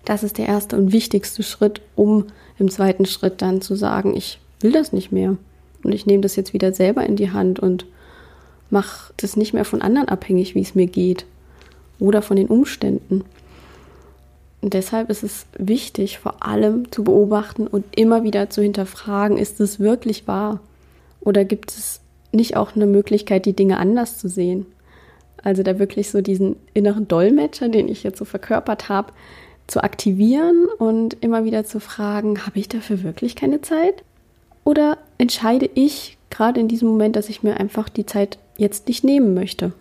Das 0.05 0.23
ist 0.23 0.39
der 0.39 0.49
erste 0.49 0.77
und 0.77 0.93
wichtigste 0.93 1.43
Schritt, 1.43 1.83
um 1.95 2.27
im 2.59 2.71
zweiten 2.71 3.05
Schritt 3.05 3.43
dann 3.43 3.61
zu 3.61 3.77
sagen, 3.77 4.17
ich 4.17 4.41
will 4.61 4.73
das 4.73 4.93
nicht 4.93 5.13
mehr. 5.13 5.37
Und 5.85 5.93
ich 5.93 6.07
nehme 6.07 6.23
das 6.23 6.35
jetzt 6.35 6.55
wieder 6.55 6.73
selber 6.73 7.05
in 7.05 7.17
die 7.17 7.31
Hand 7.31 7.61
und 7.61 7.87
mache 8.71 9.13
das 9.19 9.37
nicht 9.37 9.53
mehr 9.53 9.65
von 9.65 9.83
anderen 9.83 10.09
abhängig, 10.09 10.55
wie 10.55 10.63
es 10.63 10.75
mir 10.75 10.87
geht 10.87 11.27
oder 11.99 12.23
von 12.23 12.37
den 12.37 12.49
Umständen. 12.49 13.23
Und 14.63 14.75
deshalb 14.75 15.11
ist 15.11 15.25
es 15.25 15.45
wichtig, 15.59 16.19
vor 16.19 16.43
allem 16.43 16.91
zu 16.91 17.05
beobachten 17.05 17.67
und 17.67 17.85
immer 17.97 18.23
wieder 18.23 18.49
zu 18.49 18.63
hinterfragen, 18.63 19.37
ist 19.37 19.61
es 19.61 19.79
wirklich 19.79 20.27
wahr? 20.27 20.61
Oder 21.25 21.45
gibt 21.45 21.71
es 21.71 22.01
nicht 22.33 22.57
auch 22.57 22.75
eine 22.75 22.87
Möglichkeit, 22.87 23.47
die 23.47 23.55
Dinge 23.55 23.79
anders 23.79 24.19
zu 24.19 24.29
sehen? 24.29 24.67
Also 25.43 25.63
da 25.63 25.79
wirklich 25.79 26.11
so 26.11 26.21
diesen 26.21 26.57
inneren 26.75 27.09
Dolmetscher, 27.09 27.69
den 27.69 27.89
ich 27.89 28.03
jetzt 28.03 28.19
so 28.19 28.25
verkörpert 28.25 28.89
habe, 28.89 29.13
zu 29.67 29.83
aktivieren 29.83 30.67
und 30.79 31.17
immer 31.21 31.45
wieder 31.45 31.65
zu 31.65 31.81
fragen, 31.81 32.47
habe 32.47 32.59
ich 32.59 32.69
dafür 32.69 33.03
wirklich 33.03 33.37
keine 33.37 33.61
Zeit? 33.61 34.03
Oder 34.65 34.99
entscheide 35.19 35.69
ich 35.75 36.19
gerade 36.31 36.61
in 36.61 36.69
diesem 36.69 36.89
Moment, 36.89 37.17
dass 37.17 37.29
ich 37.29 37.43
mir 37.43 37.59
einfach 37.59 37.89
die 37.89 38.07
Zeit 38.07 38.39
jetzt 38.57 38.89
nicht 38.89 39.05
nehmen 39.05 39.35
möchte? 39.35 39.73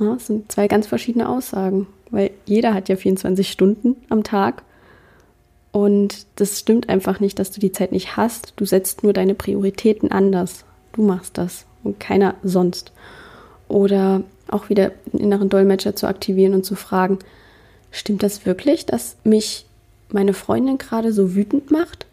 Ja, 0.00 0.14
das 0.14 0.26
sind 0.26 0.50
zwei 0.50 0.68
ganz 0.68 0.86
verschiedene 0.86 1.28
Aussagen, 1.28 1.86
weil 2.10 2.30
jeder 2.46 2.74
hat 2.74 2.88
ja 2.88 2.96
24 2.96 3.50
Stunden 3.50 3.96
am 4.08 4.22
Tag. 4.22 4.62
Und 5.74 6.26
das 6.36 6.60
stimmt 6.60 6.88
einfach 6.88 7.18
nicht, 7.18 7.40
dass 7.40 7.50
du 7.50 7.58
die 7.58 7.72
Zeit 7.72 7.90
nicht 7.90 8.16
hast. 8.16 8.52
Du 8.54 8.64
setzt 8.64 9.02
nur 9.02 9.12
deine 9.12 9.34
Prioritäten 9.34 10.12
anders. 10.12 10.64
Du 10.92 11.02
machst 11.02 11.36
das 11.36 11.66
und 11.82 11.98
keiner 11.98 12.36
sonst. 12.44 12.92
Oder 13.66 14.22
auch 14.46 14.68
wieder 14.68 14.92
einen 15.12 15.24
inneren 15.24 15.48
Dolmetscher 15.48 15.96
zu 15.96 16.06
aktivieren 16.06 16.54
und 16.54 16.64
zu 16.64 16.76
fragen, 16.76 17.18
stimmt 17.90 18.22
das 18.22 18.46
wirklich, 18.46 18.86
dass 18.86 19.16
mich 19.24 19.66
meine 20.10 20.32
Freundin 20.32 20.78
gerade 20.78 21.12
so 21.12 21.34
wütend 21.34 21.72
macht? 21.72 22.06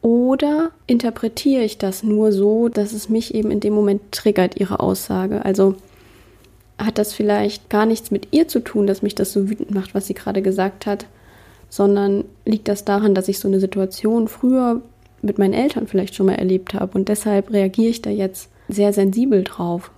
Oder 0.00 0.72
interpretiere 0.88 1.62
ich 1.62 1.78
das 1.78 2.02
nur 2.02 2.32
so, 2.32 2.68
dass 2.68 2.92
es 2.92 3.08
mich 3.08 3.32
eben 3.32 3.52
in 3.52 3.60
dem 3.60 3.74
Moment 3.74 4.10
triggert, 4.10 4.58
ihre 4.58 4.80
Aussage? 4.80 5.44
Also 5.44 5.76
hat 6.78 6.98
das 6.98 7.12
vielleicht 7.12 7.70
gar 7.70 7.86
nichts 7.86 8.10
mit 8.10 8.26
ihr 8.32 8.48
zu 8.48 8.58
tun, 8.58 8.88
dass 8.88 9.02
mich 9.02 9.14
das 9.14 9.32
so 9.32 9.48
wütend 9.48 9.70
macht, 9.70 9.94
was 9.94 10.08
sie 10.08 10.14
gerade 10.14 10.42
gesagt 10.42 10.84
hat, 10.84 11.06
sondern 11.72 12.24
liegt 12.44 12.68
das 12.68 12.84
daran, 12.84 13.14
dass 13.14 13.28
ich 13.28 13.38
so 13.38 13.48
eine 13.48 13.58
Situation 13.58 14.28
früher 14.28 14.82
mit 15.22 15.38
meinen 15.38 15.54
Eltern 15.54 15.86
vielleicht 15.86 16.14
schon 16.14 16.26
mal 16.26 16.34
erlebt 16.34 16.74
habe 16.74 16.98
und 16.98 17.08
deshalb 17.08 17.50
reagiere 17.50 17.88
ich 17.88 18.02
da 18.02 18.10
jetzt 18.10 18.50
sehr 18.68 18.92
sensibel 18.92 19.42
drauf. 19.42 19.90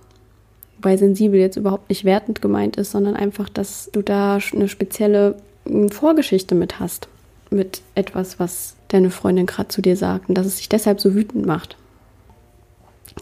Weil 0.77 0.97
sensibel 0.97 1.37
jetzt 1.37 1.57
überhaupt 1.57 1.89
nicht 1.89 2.05
wertend 2.05 2.41
gemeint 2.41 2.77
ist, 2.77 2.91
sondern 2.91 3.17
einfach, 3.17 3.49
dass 3.49 3.89
du 3.91 4.01
da 4.01 4.39
eine 4.53 4.69
spezielle 4.69 5.35
hm, 5.67 5.89
Vorgeschichte 5.89 6.55
mit 6.55 6.79
hast. 6.79 7.09
Mit 7.49 7.81
etwas, 7.93 8.39
was 8.39 8.77
deine 8.87 9.09
Freundin 9.09 9.45
gerade 9.45 9.67
zu 9.67 9.81
dir 9.81 9.97
sagt 9.97 10.29
und 10.29 10.37
dass 10.37 10.45
es 10.45 10.57
sich 10.57 10.69
deshalb 10.69 11.01
so 11.01 11.13
wütend 11.13 11.45
macht 11.45 11.75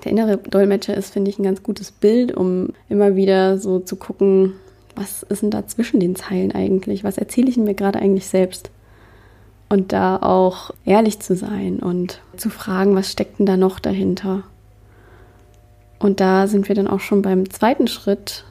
der 0.03 0.11
innere 0.11 0.37
Dolmetscher 0.37 0.95
ist, 0.95 1.13
finde 1.13 1.29
ich, 1.29 1.39
ein 1.39 1.43
ganz 1.43 1.63
gutes 1.63 1.91
Bild, 1.91 2.35
um 2.35 2.69
immer 2.89 3.15
wieder 3.15 3.57
so 3.57 3.79
zu 3.79 3.95
gucken, 3.95 4.53
was 4.95 5.23
ist 5.23 5.41
denn 5.41 5.51
da 5.51 5.65
zwischen 5.67 5.99
den 5.99 6.15
Zeilen 6.15 6.51
eigentlich? 6.51 7.03
Was 7.03 7.17
erzähle 7.17 7.49
ich 7.49 7.57
mir 7.57 7.73
gerade 7.73 7.99
eigentlich 7.99 8.27
selbst? 8.27 8.69
Und 9.69 9.91
da 9.91 10.17
auch 10.17 10.71
ehrlich 10.85 11.19
zu 11.19 11.35
sein 11.35 11.79
und 11.79 12.21
zu 12.37 12.49
fragen, 12.49 12.95
was 12.95 13.11
steckt 13.11 13.39
denn 13.39 13.45
da 13.45 13.57
noch 13.57 13.79
dahinter? 13.79 14.43
Und 15.99 16.19
da 16.19 16.47
sind 16.47 16.67
wir 16.67 16.75
dann 16.75 16.87
auch 16.87 16.99
schon 16.99 17.21
beim 17.21 17.49
zweiten 17.49 17.87
Schritt. 17.87 18.43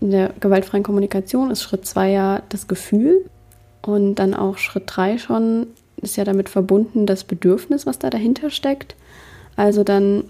In 0.00 0.10
der 0.10 0.30
gewaltfreien 0.40 0.84
Kommunikation 0.84 1.50
ist 1.50 1.62
Schritt 1.62 1.86
zwei 1.86 2.10
ja 2.10 2.42
das 2.50 2.68
Gefühl. 2.68 3.24
Und 3.80 4.16
dann 4.16 4.34
auch 4.34 4.58
Schritt 4.58 4.84
drei 4.86 5.18
schon 5.18 5.66
ist 5.96 6.16
ja 6.16 6.24
damit 6.24 6.48
verbunden 6.48 7.06
das 7.06 7.24
Bedürfnis, 7.24 7.86
was 7.86 7.98
da 7.98 8.10
dahinter 8.10 8.50
steckt. 8.50 8.94
Also 9.56 9.84
dann 9.84 10.24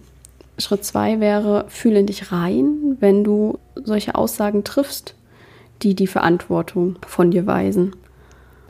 Schritt 0.59 0.85
zwei 0.85 1.21
wäre, 1.21 1.65
fühle 1.69 2.05
dich 2.05 2.31
rein, 2.31 2.97
wenn 3.01 3.25
du 3.25 3.59
solche 3.75 4.15
Aussagen 4.15 4.65
triffst, 4.65 5.15
die 5.83 5.95
die 5.95 6.07
Verantwortung 6.07 6.97
von 7.07 7.31
dir 7.31 7.47
weisen. 7.47 7.95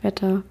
Werd 0.01 0.21
da 0.21 0.43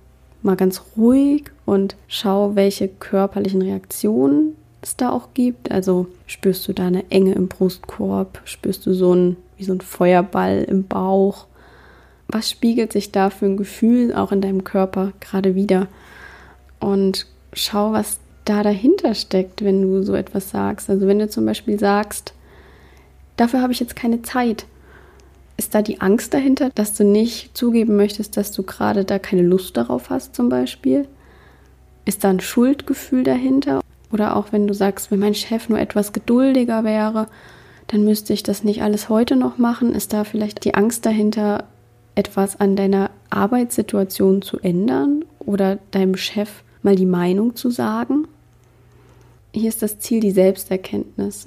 mal 0.43 0.57
ganz 0.57 0.83
ruhig 0.97 1.45
und 1.65 1.97
schau, 2.09 2.55
welche 2.55 2.89
körperlichen 2.89 3.63
Reaktionen 3.63 4.57
es 4.83 4.97
da 4.97 5.11
auch 5.11 5.29
gibt. 5.35 5.71
Also 5.71 6.07
spürst 6.27 6.67
du 6.67 6.73
da 6.73 6.87
eine 6.87 7.11
Enge 7.11 7.35
im 7.35 7.49
Brustkorb, 7.49 8.41
spürst 8.45 8.87
du 8.87 8.93
so 8.93 9.15
ein, 9.15 9.37
wie 9.57 9.65
so 9.65 9.73
ein 9.73 9.81
Feuerball 9.81 10.65
im 10.65 10.85
Bauch. 10.85 11.47
Was 12.29 12.51
spiegelt 12.51 12.93
sich 12.93 13.13
da 13.13 13.31
für 13.31 13.47
ein 13.47 13.57
Gefühl 13.57 14.15
auch 14.15 14.33
in 14.33 14.41
deinem 14.41 14.65
Körper 14.65 15.13
gerade 15.21 15.55
wieder? 15.55 15.89
Und 16.81 17.27
schau, 17.53 17.93
was 17.93 18.19
da 18.45 18.63
dahinter 18.63 19.15
steckt, 19.15 19.65
wenn 19.65 19.83
du 19.83 20.03
so 20.03 20.15
etwas 20.15 20.51
sagst. 20.51 20.91
Also 20.91 21.07
wenn 21.07 21.19
du 21.19 21.29
zum 21.29 21.47
Beispiel 21.47 21.79
sagst, 21.79 22.35
dafür 23.37 23.63
habe 23.63 23.73
ich 23.73 23.81
jetzt 23.81 23.95
keine 23.95 24.23
Zeit, 24.23 24.67
ist 25.57 25.75
da 25.75 25.83
die 25.83 26.01
Angst 26.01 26.35
dahinter, 26.35 26.71
dass 26.75 26.95
du 26.95 27.05
nicht 27.05 27.57
zugeben 27.57 27.97
möchtest, 27.97 28.37
dass 28.37 28.53
du 28.53 28.63
gerade 28.63 29.05
da 29.05 29.19
keine 29.19 29.43
Lust 29.43 29.77
darauf 29.77 30.11
hast 30.11 30.35
zum 30.35 30.49
Beispiel? 30.49 31.07
Ist 32.05 32.25
da 32.25 32.31
ein 32.31 32.41
Schuldgefühl 32.41 33.23
dahinter? 33.23 33.81
Oder 34.13 34.37
auch 34.37 34.53
wenn 34.53 34.67
du 34.67 34.75
sagst, 34.75 35.11
wenn 35.11 35.21
mein 35.21 35.35
Chef 35.35 35.69
nur 35.69 35.79
etwas 35.79 36.13
geduldiger 36.13 36.85
wäre, 36.85 37.29
dann 37.87 38.05
müsste 38.05 38.33
ich 38.33 38.43
das 38.43 38.65
nicht 38.65 38.83
alles 38.83 39.09
heute 39.09 39.37
noch 39.37 39.59
machen. 39.59 39.95
Ist 39.95 40.13
da 40.13 40.25
vielleicht 40.25 40.65
die 40.65 40.75
Angst 40.75 41.07
dahinter, 41.07 41.65
etwas 42.15 42.61
an 42.61 42.77
deiner 42.77 43.11
Arbeitssituation 43.31 44.43
zu 44.43 44.59
ändern 44.59 45.25
oder 45.39 45.79
deinem 45.93 46.17
Chef 46.17 46.63
mal 46.83 46.97
die 46.97 47.07
Meinung 47.07 47.57
zu 47.57 47.71
sagen? 47.71 48.27
Hier 49.55 49.69
ist 49.69 49.83
das 49.83 49.99
Ziel 49.99 50.21
die 50.21 50.31
Selbsterkenntnis. 50.31 51.45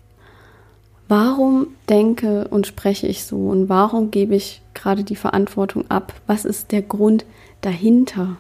Warum 1.08 1.68
denke 1.88 2.48
und 2.50 2.66
spreche 2.66 3.08
ich 3.08 3.26
so 3.26 3.38
und 3.50 3.70
warum 3.70 4.10
gebe 4.10 4.36
ich 4.36 4.62
gerade 4.74 5.04
die 5.04 5.16
Verantwortung 5.16 5.90
ab? 5.90 6.14
Was 6.26 6.46
ist 6.46 6.72
der 6.72 6.82
Grund 6.82 7.26
dahinter? 7.62 8.38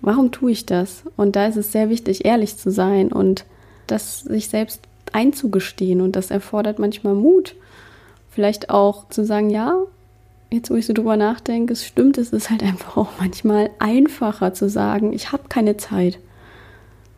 Warum 0.00 0.32
tue 0.32 0.50
ich 0.50 0.66
das? 0.66 1.04
Und 1.16 1.36
da 1.36 1.46
ist 1.46 1.56
es 1.56 1.70
sehr 1.70 1.88
wichtig, 1.88 2.24
ehrlich 2.24 2.56
zu 2.56 2.72
sein 2.72 3.12
und 3.12 3.44
das 3.86 4.20
sich 4.20 4.48
selbst 4.48 4.80
einzugestehen. 5.12 6.00
Und 6.00 6.16
das 6.16 6.32
erfordert 6.32 6.80
manchmal 6.80 7.14
Mut. 7.14 7.54
Vielleicht 8.30 8.70
auch 8.70 9.08
zu 9.08 9.24
sagen, 9.24 9.50
ja, 9.50 9.76
jetzt 10.50 10.70
wo 10.70 10.74
ich 10.74 10.86
so 10.86 10.92
drüber 10.92 11.16
nachdenke, 11.16 11.72
es 11.72 11.86
stimmt, 11.86 12.18
es 12.18 12.30
ist 12.30 12.50
halt 12.50 12.62
einfach 12.62 12.96
auch 12.96 13.10
manchmal 13.20 13.70
einfacher 13.78 14.54
zu 14.54 14.68
sagen, 14.68 15.12
ich 15.12 15.30
habe 15.32 15.44
keine 15.48 15.76
Zeit 15.76 16.18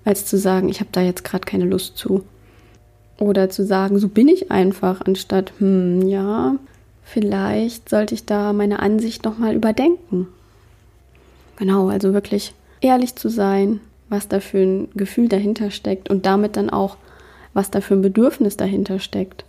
als 0.05 0.27
zu 0.27 0.37
sagen, 0.37 0.69
ich 0.69 0.81
habe 0.81 0.91
da 0.93 1.01
jetzt 1.01 1.25
gerade 1.25 1.47
keine 1.47 1.65
Lust 1.65 1.97
zu. 1.97 2.25
Oder 3.19 3.49
zu 3.49 3.65
sagen, 3.65 3.99
so 3.99 4.09
bin 4.09 4.29
ich 4.29 4.51
einfach, 4.51 5.01
anstatt, 5.03 5.53
hm, 5.59 6.09
ja, 6.09 6.57
vielleicht 7.05 7.89
sollte 7.89 8.15
ich 8.15 8.25
da 8.25 8.53
meine 8.53 8.81
Ansicht 8.81 9.25
nochmal 9.25 9.55
überdenken. 9.55 10.29
Genau, 11.57 11.89
also 11.89 12.13
wirklich 12.13 12.55
ehrlich 12.81 13.15
zu 13.15 13.29
sein, 13.29 13.81
was 14.09 14.29
da 14.29 14.41
für 14.41 14.59
ein 14.59 14.89
Gefühl 14.95 15.29
dahinter 15.29 15.71
steckt 15.71 16.11
und 16.11 16.27
damit 16.27 16.57
dann 16.57 16.71
auch, 16.71 16.97
was 17.53 17.71
da 17.71 17.81
für 17.81 17.95
ein 17.95 18.03
Bedürfnis 18.03 18.57
dahinter 18.57 18.99
steckt. 18.99 19.45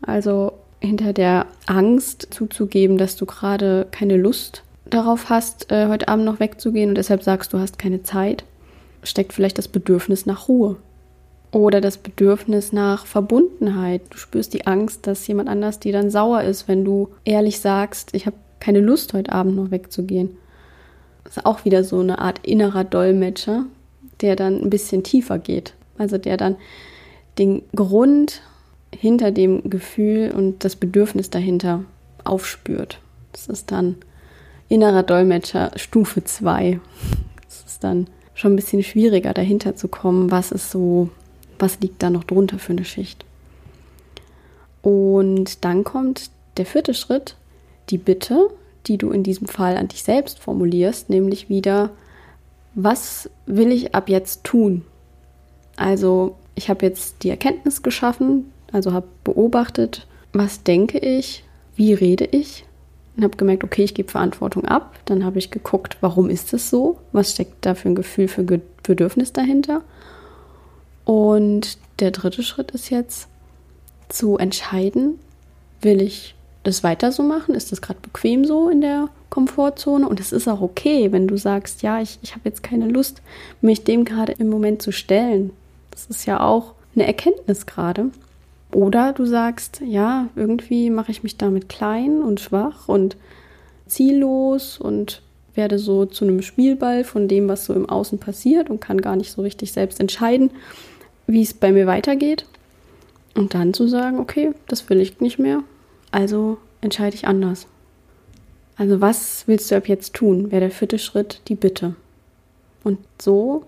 Also 0.00 0.52
hinter 0.80 1.12
der 1.12 1.46
Angst 1.66 2.28
zuzugeben, 2.30 2.98
dass 2.98 3.16
du 3.16 3.26
gerade 3.26 3.86
keine 3.90 4.16
Lust 4.16 4.62
darauf 4.86 5.28
hast, 5.28 5.70
äh, 5.70 5.88
heute 5.88 6.08
Abend 6.08 6.24
noch 6.24 6.40
wegzugehen 6.40 6.90
und 6.90 6.94
deshalb 6.94 7.22
sagst, 7.22 7.52
du 7.52 7.58
hast 7.58 7.78
keine 7.78 8.02
Zeit, 8.02 8.44
steckt 9.02 9.32
vielleicht 9.32 9.58
das 9.58 9.68
Bedürfnis 9.68 10.26
nach 10.26 10.48
Ruhe. 10.48 10.76
Oder 11.50 11.80
das 11.80 11.96
Bedürfnis 11.96 12.72
nach 12.72 13.06
Verbundenheit. 13.06 14.02
Du 14.10 14.18
spürst 14.18 14.52
die 14.52 14.66
Angst, 14.66 15.06
dass 15.06 15.26
jemand 15.26 15.48
anders 15.48 15.80
dir 15.80 15.92
dann 15.92 16.10
sauer 16.10 16.42
ist, 16.42 16.68
wenn 16.68 16.84
du 16.84 17.08
ehrlich 17.24 17.60
sagst, 17.60 18.14
ich 18.14 18.26
habe 18.26 18.36
keine 18.60 18.80
Lust, 18.80 19.14
heute 19.14 19.32
Abend 19.32 19.56
noch 19.56 19.70
wegzugehen. 19.70 20.36
Das 21.24 21.38
ist 21.38 21.46
auch 21.46 21.64
wieder 21.64 21.84
so 21.84 22.00
eine 22.00 22.18
Art 22.18 22.46
innerer 22.46 22.84
Dolmetscher, 22.84 23.64
der 24.20 24.36
dann 24.36 24.60
ein 24.60 24.70
bisschen 24.70 25.02
tiefer 25.02 25.38
geht. 25.38 25.74
Also 25.96 26.18
der 26.18 26.36
dann 26.36 26.56
den 27.38 27.62
Grund 27.74 28.42
hinter 28.94 29.30
dem 29.30 29.68
Gefühl 29.70 30.32
und 30.34 30.64
das 30.64 30.76
Bedürfnis 30.76 31.30
dahinter 31.30 31.84
aufspürt. 32.24 33.00
Das 33.32 33.46
ist 33.46 33.70
dann 33.70 33.96
innerer 34.68 35.02
Dolmetscher 35.02 35.70
Stufe 35.76 36.24
2. 36.24 36.80
Das 37.44 37.64
ist 37.66 37.84
dann 37.84 38.06
schon 38.34 38.52
ein 38.52 38.56
bisschen 38.56 38.82
schwieriger 38.82 39.34
dahinter 39.34 39.76
zu 39.76 39.88
kommen, 39.88 40.30
was 40.30 40.52
ist 40.52 40.70
so, 40.70 41.08
was 41.58 41.80
liegt 41.80 42.02
da 42.02 42.10
noch 42.10 42.24
drunter 42.24 42.58
für 42.58 42.72
eine 42.72 42.84
Schicht. 42.84 43.24
Und 44.82 45.64
dann 45.64 45.84
kommt 45.84 46.30
der 46.56 46.66
vierte 46.66 46.94
Schritt, 46.94 47.36
die 47.90 47.98
Bitte, 47.98 48.48
die 48.86 48.98
du 48.98 49.10
in 49.10 49.22
diesem 49.22 49.46
Fall 49.46 49.76
an 49.76 49.88
dich 49.88 50.02
selbst 50.02 50.38
formulierst, 50.38 51.10
nämlich 51.10 51.48
wieder, 51.48 51.90
was 52.74 53.28
will 53.46 53.72
ich 53.72 53.94
ab 53.94 54.08
jetzt 54.08 54.44
tun? 54.44 54.84
Also 55.76 56.36
ich 56.54 56.70
habe 56.70 56.86
jetzt 56.86 57.22
die 57.22 57.30
Erkenntnis 57.30 57.82
geschaffen, 57.82 58.52
also 58.72 58.92
habe 58.92 59.06
beobachtet, 59.24 60.06
was 60.32 60.62
denke 60.62 60.98
ich, 60.98 61.44
wie 61.76 61.92
rede 61.92 62.24
ich 62.24 62.64
und 63.18 63.24
habe 63.24 63.36
gemerkt, 63.36 63.64
okay, 63.64 63.82
ich 63.82 63.94
gebe 63.94 64.10
Verantwortung 64.10 64.64
ab. 64.64 64.96
Dann 65.04 65.24
habe 65.24 65.38
ich 65.38 65.50
geguckt, 65.50 65.96
warum 66.00 66.30
ist 66.30 66.54
es 66.54 66.70
so? 66.70 66.98
Was 67.10 67.32
steckt 67.32 67.66
da 67.66 67.74
für 67.74 67.88
ein 67.88 67.96
Gefühl, 67.96 68.28
für 68.28 68.44
Bedürfnis 68.44 69.32
dahinter? 69.32 69.82
Und 71.08 71.78
der 72.00 72.10
dritte 72.10 72.42
Schritt 72.42 72.72
ist 72.72 72.90
jetzt 72.90 73.28
zu 74.10 74.36
entscheiden, 74.36 75.18
will 75.80 76.02
ich 76.02 76.34
das 76.64 76.84
weiter 76.84 77.12
so 77.12 77.22
machen? 77.22 77.54
Ist 77.54 77.72
das 77.72 77.80
gerade 77.80 77.98
bequem 78.02 78.44
so 78.44 78.68
in 78.68 78.82
der 78.82 79.08
Komfortzone? 79.30 80.06
Und 80.06 80.20
es 80.20 80.32
ist 80.32 80.48
auch 80.48 80.60
okay, 80.60 81.10
wenn 81.10 81.26
du 81.26 81.38
sagst, 81.38 81.80
ja, 81.80 82.02
ich, 82.02 82.18
ich 82.20 82.32
habe 82.32 82.42
jetzt 82.44 82.62
keine 82.62 82.88
Lust, 82.88 83.22
mich 83.62 83.84
dem 83.84 84.04
gerade 84.04 84.32
im 84.32 84.50
Moment 84.50 84.82
zu 84.82 84.92
stellen. 84.92 85.50
Das 85.92 86.04
ist 86.04 86.26
ja 86.26 86.40
auch 86.40 86.74
eine 86.94 87.06
Erkenntnis 87.06 87.64
gerade. 87.64 88.10
Oder 88.72 89.14
du 89.14 89.24
sagst, 89.24 89.80
ja, 89.82 90.28
irgendwie 90.36 90.90
mache 90.90 91.10
ich 91.10 91.22
mich 91.22 91.38
damit 91.38 91.70
klein 91.70 92.20
und 92.20 92.38
schwach 92.38 92.86
und 92.86 93.16
ziellos 93.86 94.76
und 94.76 95.22
werde 95.54 95.78
so 95.78 96.04
zu 96.04 96.26
einem 96.26 96.42
Spielball 96.42 97.02
von 97.02 97.28
dem, 97.28 97.48
was 97.48 97.64
so 97.64 97.72
im 97.72 97.88
Außen 97.88 98.18
passiert 98.18 98.68
und 98.68 98.82
kann 98.82 99.00
gar 99.00 99.16
nicht 99.16 99.32
so 99.32 99.40
richtig 99.40 99.72
selbst 99.72 100.00
entscheiden, 100.00 100.50
wie 101.28 101.42
es 101.42 101.54
bei 101.54 101.70
mir 101.70 101.86
weitergeht. 101.86 102.46
Und 103.36 103.54
dann 103.54 103.72
zu 103.72 103.86
sagen, 103.86 104.18
okay, 104.18 104.50
das 104.66 104.90
will 104.90 105.00
ich 105.00 105.20
nicht 105.20 105.38
mehr, 105.38 105.62
also 106.10 106.58
entscheide 106.80 107.14
ich 107.14 107.28
anders. 107.28 107.68
Also 108.76 109.00
was 109.00 109.44
willst 109.46 109.70
du 109.70 109.76
ab 109.76 109.86
jetzt 109.86 110.14
tun? 110.14 110.50
Wäre 110.50 110.62
der 110.62 110.70
vierte 110.72 110.98
Schritt 110.98 111.42
die 111.46 111.54
Bitte. 111.54 111.94
Und 112.82 112.98
so 113.20 113.64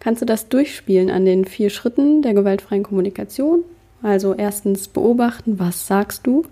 kannst 0.00 0.22
du 0.22 0.26
das 0.26 0.48
durchspielen 0.48 1.10
an 1.10 1.26
den 1.26 1.44
vier 1.44 1.68
Schritten 1.68 2.22
der 2.22 2.32
gewaltfreien 2.32 2.82
Kommunikation 2.82 3.64
also 4.02 4.34
erstens 4.34 4.88
beobachten, 4.88 5.58
was 5.58 5.86
sagst 5.86 6.26
du? 6.26 6.44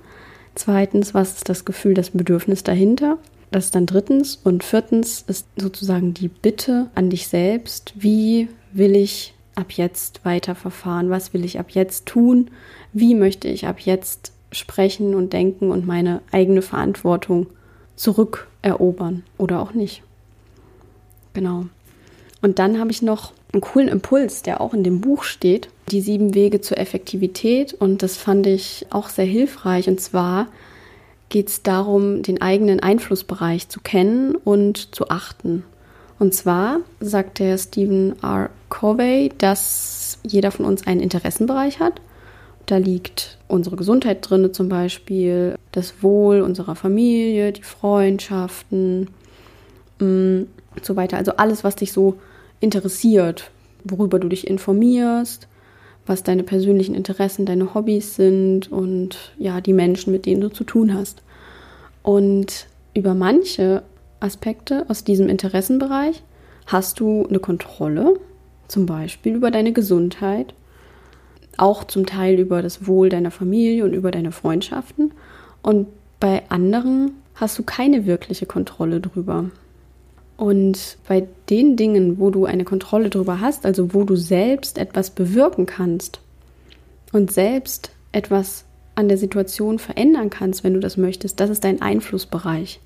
Zweitens, 0.54 1.14
was 1.14 1.34
ist 1.34 1.48
das 1.48 1.64
Gefühl, 1.64 1.94
das 1.94 2.10
Bedürfnis 2.10 2.62
dahinter? 2.62 3.18
Das 3.50 3.66
ist 3.66 3.74
dann 3.74 3.86
drittens. 3.86 4.38
Und 4.42 4.62
viertens 4.62 5.24
ist 5.26 5.46
sozusagen 5.56 6.14
die 6.14 6.28
Bitte 6.28 6.88
an 6.94 7.10
dich 7.10 7.26
selbst, 7.26 7.92
wie 7.96 8.48
will 8.72 8.94
ich 8.94 9.34
ab 9.60 9.72
jetzt 9.72 10.24
weiter 10.24 10.54
verfahren? 10.54 11.10
Was 11.10 11.32
will 11.32 11.44
ich 11.44 11.58
ab 11.58 11.70
jetzt 11.70 12.06
tun? 12.06 12.50
Wie 12.92 13.14
möchte 13.14 13.48
ich 13.48 13.66
ab 13.66 13.80
jetzt 13.80 14.32
sprechen 14.50 15.14
und 15.14 15.32
denken 15.32 15.70
und 15.70 15.86
meine 15.86 16.22
eigene 16.32 16.62
Verantwortung 16.62 17.46
zurückerobern 17.96 19.22
oder 19.38 19.60
auch 19.60 19.72
nicht? 19.72 20.02
Genau. 21.34 21.66
Und 22.42 22.58
dann 22.58 22.80
habe 22.80 22.90
ich 22.90 23.02
noch 23.02 23.32
einen 23.52 23.60
coolen 23.60 23.88
Impuls, 23.88 24.42
der 24.42 24.60
auch 24.60 24.74
in 24.74 24.84
dem 24.84 25.00
Buch 25.00 25.24
steht, 25.24 25.68
die 25.90 26.00
sieben 26.00 26.34
Wege 26.34 26.60
zur 26.60 26.78
Effektivität. 26.78 27.74
Und 27.74 28.02
das 28.02 28.16
fand 28.16 28.46
ich 28.46 28.86
auch 28.90 29.08
sehr 29.08 29.24
hilfreich. 29.24 29.88
Und 29.88 30.00
zwar 30.00 30.46
geht 31.28 31.48
es 31.48 31.62
darum, 31.62 32.22
den 32.22 32.40
eigenen 32.40 32.80
Einflussbereich 32.80 33.68
zu 33.68 33.80
kennen 33.80 34.34
und 34.34 34.94
zu 34.94 35.10
achten. 35.10 35.64
Und 36.20 36.34
zwar 36.34 36.80
sagt 37.00 37.38
der 37.38 37.56
Stephen 37.56 38.14
R. 38.22 38.50
Covey, 38.68 39.32
dass 39.38 40.18
jeder 40.22 40.50
von 40.50 40.66
uns 40.66 40.86
einen 40.86 41.00
Interessenbereich 41.00 41.80
hat. 41.80 42.02
Da 42.66 42.76
liegt 42.76 43.38
unsere 43.48 43.76
Gesundheit 43.76 44.18
drin, 44.20 44.52
zum 44.52 44.68
Beispiel 44.68 45.56
das 45.72 46.02
Wohl 46.02 46.42
unserer 46.42 46.76
Familie, 46.76 47.52
die 47.52 47.62
Freundschaften 47.62 49.08
und 49.98 50.42
mm, 50.42 50.46
so 50.82 50.94
weiter. 50.94 51.16
Also 51.16 51.32
alles, 51.32 51.64
was 51.64 51.76
dich 51.76 51.90
so 51.90 52.18
interessiert, 52.60 53.50
worüber 53.84 54.18
du 54.18 54.28
dich 54.28 54.46
informierst, 54.46 55.48
was 56.06 56.22
deine 56.22 56.42
persönlichen 56.42 56.94
Interessen, 56.94 57.46
deine 57.46 57.72
Hobbys 57.72 58.16
sind 58.16 58.70
und 58.70 59.32
ja, 59.38 59.62
die 59.62 59.72
Menschen, 59.72 60.12
mit 60.12 60.26
denen 60.26 60.42
du 60.42 60.50
zu 60.50 60.64
tun 60.64 60.92
hast. 60.92 61.22
Und 62.02 62.66
über 62.92 63.14
manche 63.14 63.84
Aspekte 64.20 64.84
aus 64.88 65.04
diesem 65.04 65.28
Interessenbereich 65.28 66.22
hast 66.66 67.00
du 67.00 67.26
eine 67.26 67.38
Kontrolle, 67.38 68.20
zum 68.68 68.86
Beispiel 68.86 69.34
über 69.34 69.50
deine 69.50 69.72
Gesundheit, 69.72 70.54
auch 71.56 71.84
zum 71.84 72.06
Teil 72.06 72.38
über 72.38 72.62
das 72.62 72.86
Wohl 72.86 73.08
deiner 73.08 73.30
Familie 73.30 73.84
und 73.84 73.92
über 73.92 74.10
deine 74.10 74.32
Freundschaften. 74.32 75.12
Und 75.62 75.88
bei 76.20 76.42
anderen 76.48 77.12
hast 77.34 77.58
du 77.58 77.62
keine 77.62 78.06
wirkliche 78.06 78.46
Kontrolle 78.46 79.00
drüber. 79.00 79.50
Und 80.36 80.96
bei 81.06 81.26
den 81.50 81.76
Dingen, 81.76 82.18
wo 82.18 82.30
du 82.30 82.46
eine 82.46 82.64
Kontrolle 82.64 83.10
darüber 83.10 83.40
hast, 83.40 83.66
also 83.66 83.92
wo 83.92 84.04
du 84.04 84.16
selbst 84.16 84.78
etwas 84.78 85.10
bewirken 85.10 85.66
kannst 85.66 86.20
und 87.12 87.30
selbst 87.30 87.90
etwas 88.12 88.64
an 88.94 89.08
der 89.08 89.18
Situation 89.18 89.78
verändern 89.78 90.30
kannst, 90.30 90.64
wenn 90.64 90.74
du 90.74 90.80
das 90.80 90.96
möchtest, 90.96 91.40
das 91.40 91.50
ist 91.50 91.64
dein 91.64 91.82
Einflussbereich. 91.82 92.80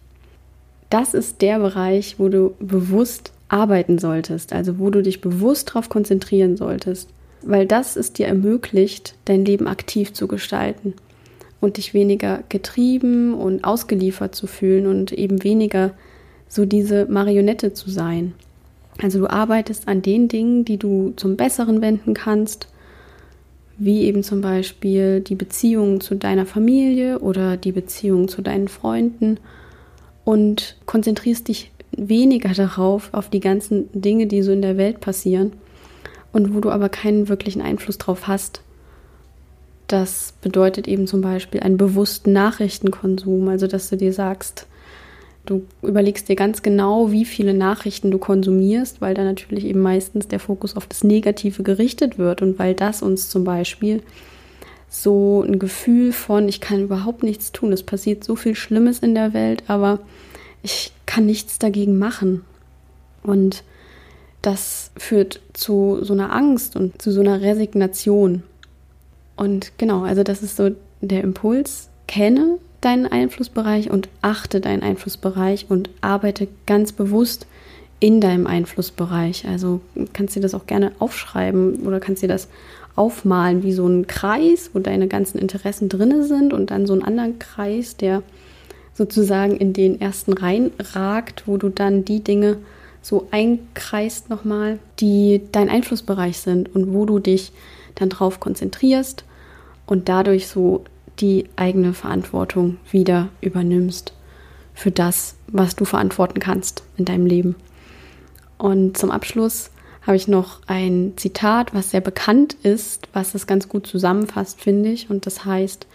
Das 0.95 1.13
ist 1.13 1.43
der 1.43 1.59
Bereich, 1.59 2.21
wo 2.21 2.29
du 2.29 2.55
bewusst 2.61 3.33
arbeiten 3.49 3.99
solltest, 3.99 4.53
also 4.53 4.79
wo 4.79 4.91
du 4.91 5.03
dich 5.03 5.21
bewusst 5.21 5.71
darauf 5.71 5.89
konzentrieren 5.89 6.57
solltest, 6.57 7.09
weil 7.43 7.67
das 7.67 7.97
es 7.97 8.13
dir 8.13 8.29
ermöglicht, 8.29 9.17
dein 9.25 9.45
Leben 9.45 9.67
aktiv 9.67 10.13
zu 10.13 10.29
gestalten 10.29 10.95
und 11.61 11.79
dich 11.79 11.95
weniger 11.95 12.45
getrieben 12.49 13.35
und 13.35 13.65
ausgeliefert 13.65 14.37
zu 14.37 14.47
fühlen 14.47 14.87
und 14.87 15.11
eben 15.11 15.43
weniger 15.43 15.91
so 16.47 16.65
diese 16.65 17.07
Marionette 17.07 17.73
zu 17.73 17.91
sein. 17.91 18.33
Also 19.03 19.19
du 19.19 19.27
arbeitest 19.27 19.89
an 19.89 20.01
den 20.01 20.29
Dingen, 20.29 20.65
die 20.65 20.77
du 20.77 21.13
zum 21.17 21.35
Besseren 21.35 21.81
wenden 21.81 22.15
kannst, 22.15 22.69
wie 23.79 24.03
eben 24.03 24.23
zum 24.23 24.43
Beispiel 24.43 25.23
die 25.23 25.35
Beziehung 25.35 26.01
zu 26.01 26.15
deiner 26.15 26.47
Familie 26.47 27.19
oder 27.19 27.57
die 27.57 27.73
Beziehung 27.73 28.29
zu 28.29 28.43
deinen 28.43 28.69
Freunden 28.69 29.41
und 30.25 30.77
konzentrierst 30.87 31.49
dich 31.49 31.71
weniger 31.97 32.53
darauf, 32.55 33.11
auf 33.13 33.29
die 33.29 33.41
ganzen 33.41 33.89
Dinge, 33.93 34.27
die 34.27 34.43
so 34.43 34.53
in 34.53 34.63
der 34.63 34.77
Welt 34.77 35.01
passieren 35.01 35.53
und 36.33 36.55
wo 36.55 36.61
du 36.61 36.71
aber 36.71 36.89
keinen 36.89 37.29
wirklichen 37.29 37.63
Einfluss 37.63 37.99
drauf 37.99 38.27
hast. 38.27 38.63
Das 39.87 40.35
bedeutet 40.41 40.89
eben 40.89 41.07
zum 41.07 41.21
Beispiel 41.21 41.61
einen 41.61 41.77
bewussten 41.77 42.33
Nachrichtenkonsum, 42.33 43.49
also 43.49 43.67
dass 43.67 43.91
du 43.91 43.97
dir 43.97 44.13
sagst, 44.13 44.67
Du 45.47 45.67
überlegst 45.83 46.29
dir 46.29 46.37
ganz 46.37 46.63
genau, 46.63 47.13
wie 47.13 47.27
viele 47.27 47.53
Nachrichten 47.53 48.11
du 48.11 48.19
konsumierst, 48.19 49.03
weil 49.03 49.13
da 49.13 49.25
natürlich 49.25 49.67
eben 49.67 49.83
meistens 49.83 50.27
der 50.27 50.41
Fokus 50.41 50.75
auf 50.75 50.87
das 50.87 51.05
Negative 51.05 51.63
gerichtet 51.63 52.17
wird 52.19 52.41
und 52.41 52.59
weil 52.59 52.73
das 52.75 53.03
uns 53.03 53.29
zum 53.29 53.45
Beispiel 53.45 54.03
so 54.95 55.43
ein 55.43 55.59
Gefühl 55.59 56.13
von, 56.13 56.49
ich 56.49 56.61
kann 56.61 56.83
überhaupt 56.83 57.23
nichts 57.23 57.51
tun, 57.53 57.73
es 57.73 57.83
passiert 57.83 58.23
so 58.23 58.37
viel 58.37 58.55
Schlimmes 58.55 59.01
in 59.01 59.15
der 59.15 59.35
Welt, 59.35 59.65
aber 59.67 59.99
ich 60.63 60.93
kann 61.05 61.27
nichts 61.27 61.59
dagegen 61.59 61.99
machen. 61.99 62.45
Und 63.23 63.65
das 64.41 64.93
führt 64.97 65.41
zu 65.53 65.99
so 66.03 66.13
einer 66.13 66.33
Angst 66.33 66.77
und 66.77 67.03
zu 67.03 67.11
so 67.11 67.21
einer 67.21 67.41
Resignation. 67.41 68.43
Und 69.37 69.73
genau, 69.79 70.05
also 70.05 70.23
das 70.23 70.43
ist 70.43 70.57
so 70.57 70.71
der 71.01 71.23
Impuls. 71.23 71.89
Kenne 72.07 72.59
deinen 72.81 73.07
Einflussbereich 73.07 73.91
und 73.91 74.09
achte 74.23 74.61
deinen 74.61 74.83
Einflussbereich 74.83 75.67
und 75.71 75.91
arbeite 76.03 76.47
ganz 76.67 76.93
bewusst 76.93 77.47
in 77.99 78.21
deinem 78.21 78.47
Einflussbereich. 78.47 79.49
Also 79.49 79.81
kannst 80.13 80.37
du 80.37 80.41
das 80.41 80.55
auch 80.55 80.67
gerne 80.67 80.93
aufschreiben 80.99 81.87
oder 81.87 81.99
kannst 81.99 82.23
dir 82.23 82.29
das 82.29 82.49
aufmalen 82.97 83.63
wie 83.63 83.73
so 83.73 83.87
ein 83.87 84.07
Kreis, 84.07 84.71
wo 84.73 84.79
deine 84.79 85.09
ganzen 85.09 85.39
Interessen 85.39 85.89
drinne 85.89 86.25
sind 86.25 86.53
und 86.53 86.71
dann 86.71 86.87
so 86.87 86.93
einen 86.93 87.03
anderen 87.03 87.39
Kreis, 87.39 87.97
der 87.97 88.23
sozusagen 88.95 89.57
in 89.57 89.73
den 89.73 90.01
ersten 90.01 90.33
Reihen 90.33 90.71
ragt, 90.79 91.45
wo 91.47 91.57
du 91.57 91.69
dann 91.69 92.05
die 92.05 92.23
Dinge 92.23 92.59
so 93.03 93.27
einkreist 93.31 94.31
nochmal, 94.31 94.79
die 95.01 95.43
dein 95.53 95.69
Einflussbereich 95.69 96.39
sind 96.39 96.75
und 96.75 96.95
wo 96.95 97.05
du 97.05 97.19
dich 97.19 97.53
dann 97.97 98.09
drauf 98.09 98.41
konzentrierst 98.41 99.25
und 99.87 100.09
dadurch 100.09 100.47
so 100.49 100.85
die 101.21 101.47
eigene 101.57 101.93
Verantwortung 101.93 102.79
wieder 102.91 103.29
übernimmst 103.41 104.15
für 104.75 104.91
das, 104.91 105.37
was 105.49 105.77
du 105.77 105.85
verantworten 105.85 106.41
kannst 106.41 106.83
in 106.97 107.05
deinem 107.05 107.27
Leben. 107.27 107.57
Und 108.59 108.97
zum 108.97 109.11
Abschluss 109.11 109.71
habe 110.07 110.17
ich 110.17 110.29
noch 110.29 110.61
ein 110.67 111.15
Zitat, 111.17 111.75
was 111.75 111.91
sehr 111.91 112.01
bekannt 112.01 112.55
ist, 112.63 113.09
was 113.13 113.33
das 113.33 113.47
ganz 113.47 113.69
gut 113.69 113.87
zusammenfasst, 113.87 114.61
finde 114.61 114.91
ich. 114.91 115.11
Und 115.11 115.27
das 115.27 115.45
heißt, 115.45 115.87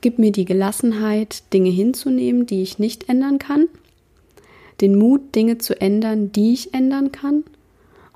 gib 0.00 0.18
mir 0.18 0.32
die 0.32 0.46
Gelassenheit, 0.46 1.42
Dinge 1.52 1.70
hinzunehmen, 1.70 2.46
die 2.46 2.62
ich 2.62 2.78
nicht 2.78 3.08
ändern 3.08 3.38
kann, 3.38 3.66
den 4.80 4.96
Mut, 4.96 5.34
Dinge 5.34 5.58
zu 5.58 5.78
ändern, 5.78 6.32
die 6.32 6.54
ich 6.54 6.72
ändern 6.72 7.12
kann, 7.12 7.44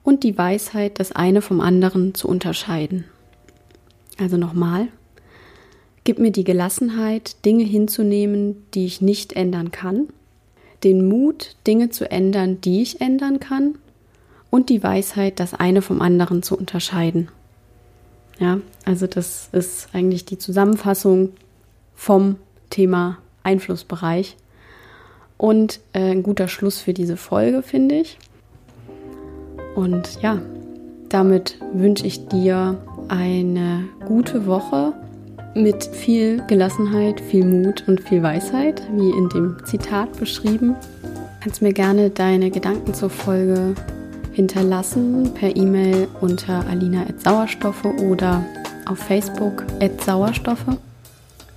und 0.03 0.23
die 0.23 0.37
Weisheit, 0.37 1.01
das 1.01 1.13
eine 1.13 1.41
vom 1.41 1.61
anderen 1.61 2.15
zu 2.15 2.29
unterscheiden. 2.29 3.05
Also 4.19 4.37
nochmal, 4.37 4.89
gib 6.05 6.19
mir 6.19 6.31
die 6.31 6.45
Gelassenheit, 6.45 7.37
Dinge 7.45 7.65
hinzunehmen, 7.65 8.65
die 8.75 8.85
ich 8.85 9.01
nicht 9.01 9.33
ändern 9.33 9.71
kann, 9.71 10.09
den 10.85 11.09
Mut, 11.09 11.57
Dinge 11.67 11.89
zu 11.89 12.11
ändern, 12.11 12.61
die 12.61 12.83
ich 12.83 13.01
ändern 13.01 13.41
kann, 13.41 13.77
und 14.55 14.69
die 14.69 14.85
Weisheit, 14.85 15.41
das 15.41 15.53
eine 15.53 15.83
vom 15.83 16.01
anderen 16.01 16.45
zu 16.45 16.57
unterscheiden. 16.57 17.27
Ja, 18.39 18.61
also 18.85 19.09
das 19.09 19.49
ist 19.51 19.89
eigentlich 19.93 20.27
die 20.27 20.39
Zusammenfassung 20.39 21.31
vom 21.97 22.37
Thema 22.71 23.19
Einflussbereich 23.43 24.37
und 25.39 25.81
äh, 25.93 26.13
ein 26.13 26.23
guter 26.23 26.47
Schluss 26.47 26.79
für 26.79 26.93
diese 26.93 27.17
Folge, 27.17 27.63
finde 27.63 27.97
ich. 27.97 28.17
Und 29.75 30.23
ja, 30.23 30.41
damit 31.09 31.59
wünsche 31.73 32.07
ich 32.07 32.29
dir 32.29 32.79
eine 33.09 33.89
gute 34.07 34.47
Woche 34.47 34.93
mit 35.57 35.83
viel 35.83 36.45
Gelassenheit, 36.47 37.21
viel 37.21 37.45
Mut 37.45 37.89
und 37.89 38.01
viel 38.01 38.23
Weisheit, 38.23 38.83
wie 38.95 39.11
in 39.11 39.29
dem 39.31 39.57
Zitat 39.65 40.17
beschrieben. 40.21 40.77
Kannst 41.43 41.61
mir 41.61 41.73
gerne 41.73 42.11
deine 42.11 42.53
Gedanken 42.53 42.95
zur 42.95 43.11
Folge 43.11 43.75
hinterlassen 44.35 45.33
per 45.35 45.57
E-Mail 45.57 46.09
unter 46.21 46.67
alina.sauerstoffe 46.69 47.87
oder 48.03 48.45
auf 48.87 48.99
Facebook 48.99 49.65
Sauerstoffe. 50.05 50.67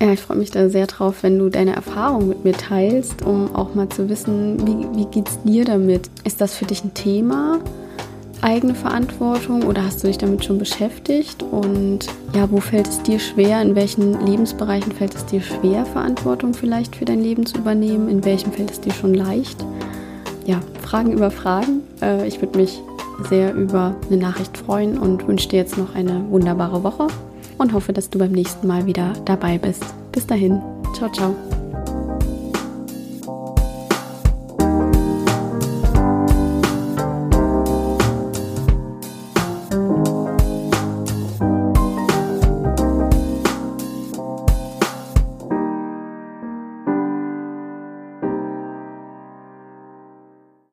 Ja, 0.02 0.12
ich 0.12 0.20
freue 0.20 0.38
mich 0.38 0.52
da 0.52 0.70
sehr 0.70 0.86
drauf, 0.86 1.24
wenn 1.24 1.40
du 1.40 1.50
deine 1.50 1.76
Erfahrung 1.76 2.30
mit 2.30 2.46
mir 2.46 2.54
teilst, 2.54 3.24
um 3.24 3.54
auch 3.56 3.74
mal 3.74 3.90
zu 3.90 4.08
wissen, 4.10 4.66
wie, 4.68 5.12
wie 5.12 5.22
es 5.28 5.42
dir 5.44 5.66
damit? 5.66 6.10
Ist 6.24 6.40
das 6.40 6.56
für 6.56 6.66
dich 6.66 6.84
ein 6.84 6.94
Thema? 6.94 7.60
eigene 8.42 8.76
Verantwortung 8.76 9.64
oder 9.64 9.84
hast 9.84 10.04
du 10.04 10.08
dich 10.08 10.18
damit 10.18 10.46
schon 10.46 10.58
beschäftigt? 10.58 11.44
Und 11.44 12.00
ja, 12.36 12.50
wo 12.52 12.58
fällt 12.58 12.88
es 12.88 13.02
dir 13.02 13.20
schwer? 13.20 13.62
In 13.62 13.76
welchen 13.76 14.26
Lebensbereichen 14.26 14.92
fällt 14.92 15.16
es 15.16 15.26
dir 15.26 15.42
schwer, 15.42 15.86
Verantwortung 15.86 16.54
vielleicht 16.54 16.96
für 16.96 17.06
dein 17.06 17.22
Leben 17.22 17.46
zu 17.46 17.58
übernehmen? 17.58 18.10
In 18.10 18.24
welchem 18.24 18.52
fällt 18.52 18.72
es 18.72 18.82
dir 18.82 18.94
schon 18.94 19.14
leicht? 19.14 19.64
Ja, 20.48 20.62
Fragen 20.82 21.12
über 21.12 21.30
Fragen. 21.30 21.82
Äh, 22.02 22.26
ich 22.28 22.42
würde 22.42 22.58
mich 22.58 22.82
sehr 23.30 23.54
über 23.54 23.96
eine 24.08 24.18
Nachricht 24.18 24.58
freuen 24.58 24.98
und 24.98 25.28
wünsche 25.28 25.50
dir 25.50 25.58
jetzt 25.58 25.78
noch 25.78 25.94
eine 25.94 26.24
wunderbare 26.32 26.84
Woche 26.84 27.08
und 27.58 27.74
hoffe, 27.74 27.94
dass 27.94 28.10
du 28.10 28.18
beim 28.18 28.32
nächsten 28.32 28.66
Mal 28.66 28.86
wieder 28.86 29.14
dabei 29.26 29.58
bist. 29.58 29.84
Bis 30.12 30.26
dahin, 30.26 30.62
ciao, 30.96 31.12
ciao. 31.12 31.36